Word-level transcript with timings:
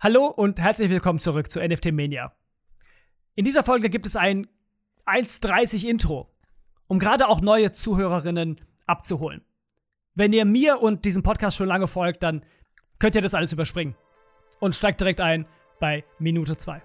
Hallo 0.00 0.26
und 0.26 0.60
herzlich 0.60 0.90
willkommen 0.90 1.18
zurück 1.18 1.50
zu 1.50 1.58
NFT 1.58 1.90
Mania. 1.90 2.32
In 3.34 3.44
dieser 3.44 3.64
Folge 3.64 3.90
gibt 3.90 4.06
es 4.06 4.14
ein 4.14 4.46
1.30 5.06 5.88
Intro, 5.88 6.30
um 6.86 7.00
gerade 7.00 7.26
auch 7.26 7.40
neue 7.40 7.72
Zuhörerinnen 7.72 8.60
abzuholen. 8.86 9.44
Wenn 10.14 10.32
ihr 10.32 10.44
mir 10.44 10.80
und 10.80 11.04
diesem 11.04 11.24
Podcast 11.24 11.56
schon 11.56 11.66
lange 11.66 11.88
folgt, 11.88 12.22
dann 12.22 12.44
könnt 13.00 13.16
ihr 13.16 13.22
das 13.22 13.34
alles 13.34 13.52
überspringen 13.52 13.96
und 14.60 14.76
steigt 14.76 15.00
direkt 15.00 15.20
ein 15.20 15.46
bei 15.80 16.04
Minute 16.20 16.56
2. 16.56 16.80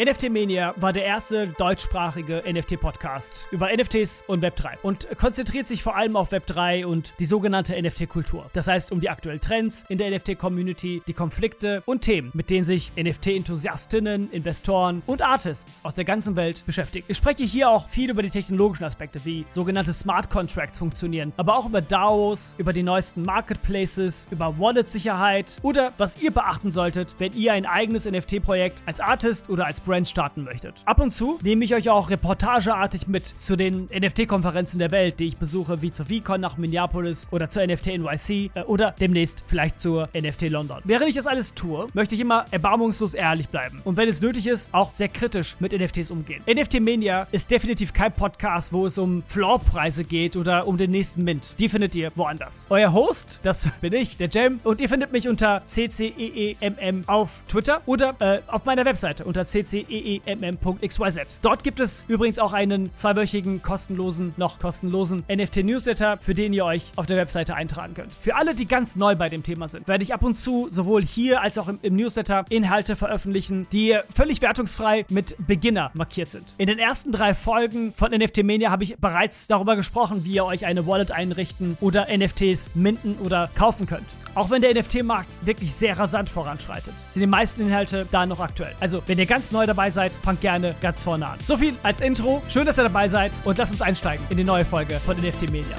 NFT 0.00 0.30
Mania 0.30 0.74
war 0.76 0.92
der 0.92 1.04
erste 1.04 1.48
deutschsprachige 1.48 2.44
NFT-Podcast 2.48 3.48
über 3.50 3.66
NFTs 3.76 4.22
und 4.28 4.44
Web3 4.44 4.78
und 4.82 5.08
konzentriert 5.18 5.66
sich 5.66 5.82
vor 5.82 5.96
allem 5.96 6.14
auf 6.14 6.30
Web3 6.30 6.86
und 6.86 7.14
die 7.18 7.26
sogenannte 7.26 7.74
NFT-Kultur. 7.74 8.48
Das 8.52 8.68
heißt 8.68 8.92
um 8.92 9.00
die 9.00 9.10
aktuellen 9.10 9.40
Trends 9.40 9.84
in 9.88 9.98
der 9.98 10.12
NFT-Community, 10.12 11.02
die 11.04 11.14
Konflikte 11.14 11.82
und 11.84 12.02
Themen, 12.02 12.30
mit 12.32 12.48
denen 12.48 12.62
sich 12.62 12.92
NFT-Enthusiastinnen, 12.96 14.30
Investoren 14.30 15.02
und 15.04 15.20
Artists 15.20 15.80
aus 15.82 15.96
der 15.96 16.04
ganzen 16.04 16.36
Welt 16.36 16.62
beschäftigen. 16.64 17.04
Ich 17.08 17.16
spreche 17.16 17.42
hier 17.42 17.68
auch 17.68 17.88
viel 17.88 18.10
über 18.10 18.22
die 18.22 18.30
technologischen 18.30 18.84
Aspekte, 18.84 19.24
wie 19.24 19.46
sogenannte 19.48 19.92
Smart 19.92 20.30
Contracts 20.30 20.78
funktionieren, 20.78 21.32
aber 21.36 21.58
auch 21.58 21.66
über 21.66 21.80
DAOs, 21.80 22.54
über 22.56 22.72
die 22.72 22.84
neuesten 22.84 23.22
Marketplaces, 23.22 24.28
über 24.30 24.60
Wallet-Sicherheit 24.60 25.56
oder 25.62 25.92
was 25.98 26.22
ihr 26.22 26.30
beachten 26.30 26.70
solltet, 26.70 27.16
wenn 27.18 27.32
ihr 27.32 27.52
ein 27.52 27.66
eigenes 27.66 28.08
NFT-Projekt 28.08 28.80
als 28.86 29.00
Artist 29.00 29.50
oder 29.50 29.66
als 29.66 29.80
Brand 29.88 30.06
starten 30.06 30.44
möchtet. 30.44 30.74
Ab 30.84 31.00
und 31.00 31.12
zu 31.12 31.38
nehme 31.42 31.64
ich 31.64 31.74
euch 31.74 31.88
auch 31.88 32.10
reportageartig 32.10 33.08
mit 33.08 33.26
zu 33.26 33.56
den 33.56 33.86
NFT-Konferenzen 33.86 34.78
der 34.78 34.90
Welt, 34.90 35.18
die 35.18 35.28
ich 35.28 35.38
besuche, 35.38 35.80
wie 35.80 35.90
zur 35.90 36.04
VCon 36.06 36.40
nach 36.42 36.58
Minneapolis 36.58 37.26
oder 37.30 37.48
zur 37.48 37.66
NFT 37.66 37.98
NYC 37.98 38.50
äh, 38.54 38.62
oder 38.66 38.94
demnächst 39.00 39.44
vielleicht 39.46 39.80
zur 39.80 40.10
NFT 40.14 40.50
London. 40.50 40.80
Während 40.84 41.08
ich 41.08 41.16
das 41.16 41.26
alles 41.26 41.54
tue, 41.54 41.86
möchte 41.94 42.14
ich 42.14 42.20
immer 42.20 42.44
erbarmungslos 42.50 43.14
ehrlich 43.14 43.48
bleiben 43.48 43.80
und 43.84 43.96
wenn 43.96 44.10
es 44.10 44.20
nötig 44.20 44.46
ist, 44.46 44.68
auch 44.72 44.92
sehr 44.94 45.08
kritisch 45.08 45.56
mit 45.58 45.72
NFTs 45.72 46.10
umgehen. 46.10 46.42
NFT 46.46 46.80
Mania 46.80 47.26
ist 47.32 47.50
definitiv 47.50 47.94
kein 47.94 48.12
Podcast, 48.12 48.72
wo 48.72 48.84
es 48.84 48.98
um 48.98 49.22
Floorpreise 49.26 50.04
geht 50.04 50.36
oder 50.36 50.68
um 50.68 50.76
den 50.76 50.90
nächsten 50.90 51.24
Mint. 51.24 51.54
Die 51.58 51.70
findet 51.70 51.96
ihr 51.96 52.12
woanders. 52.14 52.66
Euer 52.68 52.92
Host, 52.92 53.40
das 53.42 53.66
bin 53.80 53.94
ich, 53.94 54.18
der 54.18 54.28
Jam, 54.28 54.60
und 54.64 54.82
ihr 54.82 54.88
findet 54.90 55.12
mich 55.12 55.28
unter 55.28 55.62
CCEEMM 55.66 57.04
auf 57.06 57.42
Twitter 57.48 57.80
oder 57.86 58.14
äh, 58.18 58.40
auf 58.48 58.66
meiner 58.66 58.84
Webseite 58.84 59.24
unter 59.24 59.46
CC 59.46 59.77
www.eemm.xyz. 59.86 61.38
Dort 61.42 61.64
gibt 61.64 61.80
es 61.80 62.04
übrigens 62.08 62.38
auch 62.38 62.52
einen 62.52 62.94
zweiwöchigen 62.94 63.62
kostenlosen, 63.62 64.34
noch 64.36 64.58
kostenlosen 64.58 65.24
NFT-Newsletter, 65.30 66.18
für 66.18 66.34
den 66.34 66.52
ihr 66.52 66.64
euch 66.64 66.90
auf 66.96 67.06
der 67.06 67.16
Webseite 67.16 67.54
eintragen 67.54 67.94
könnt. 67.94 68.12
Für 68.12 68.36
alle, 68.36 68.54
die 68.54 68.66
ganz 68.66 68.96
neu 68.96 69.16
bei 69.16 69.28
dem 69.28 69.42
Thema 69.42 69.68
sind, 69.68 69.88
werde 69.88 70.04
ich 70.04 70.14
ab 70.14 70.22
und 70.22 70.36
zu 70.36 70.68
sowohl 70.70 71.02
hier 71.04 71.42
als 71.42 71.58
auch 71.58 71.68
im, 71.68 71.78
im 71.82 71.96
Newsletter 71.96 72.44
Inhalte 72.48 72.96
veröffentlichen, 72.96 73.66
die 73.72 73.96
völlig 74.14 74.42
wertungsfrei 74.42 75.04
mit 75.08 75.34
Beginner 75.46 75.90
markiert 75.94 76.30
sind. 76.30 76.54
In 76.58 76.66
den 76.66 76.78
ersten 76.78 77.12
drei 77.12 77.34
Folgen 77.34 77.92
von 77.94 78.10
NFT 78.10 78.42
Mania 78.42 78.70
habe 78.70 78.84
ich 78.84 78.96
bereits 78.98 79.46
darüber 79.46 79.76
gesprochen, 79.76 80.24
wie 80.24 80.32
ihr 80.32 80.44
euch 80.44 80.66
eine 80.66 80.86
Wallet 80.86 81.10
einrichten 81.10 81.76
oder 81.80 82.06
NFTs 82.14 82.70
minden 82.74 83.16
oder 83.24 83.50
kaufen 83.54 83.86
könnt. 83.86 84.06
Auch 84.38 84.50
wenn 84.50 84.62
der 84.62 84.72
NFT-Markt 84.72 85.44
wirklich 85.44 85.74
sehr 85.74 85.98
rasant 85.98 86.30
voranschreitet, 86.30 86.94
sind 87.10 87.22
die 87.22 87.26
meisten 87.26 87.60
Inhalte 87.60 88.06
da 88.08 88.24
noch 88.24 88.38
aktuell. 88.38 88.72
Also, 88.78 89.02
wenn 89.06 89.18
ihr 89.18 89.26
ganz 89.26 89.50
neu 89.50 89.66
dabei 89.66 89.90
seid, 89.90 90.12
fangt 90.12 90.40
gerne 90.40 90.76
ganz 90.80 91.02
vorne 91.02 91.26
an. 91.26 91.40
So 91.44 91.56
viel 91.56 91.74
als 91.82 92.00
Intro. 92.00 92.40
Schön, 92.48 92.64
dass 92.64 92.78
ihr 92.78 92.84
dabei 92.84 93.08
seid 93.08 93.32
und 93.42 93.58
lasst 93.58 93.72
uns 93.72 93.82
einsteigen 93.82 94.24
in 94.30 94.36
die 94.36 94.44
neue 94.44 94.64
Folge 94.64 95.00
von 95.00 95.16
NFT 95.16 95.50
Media. 95.50 95.74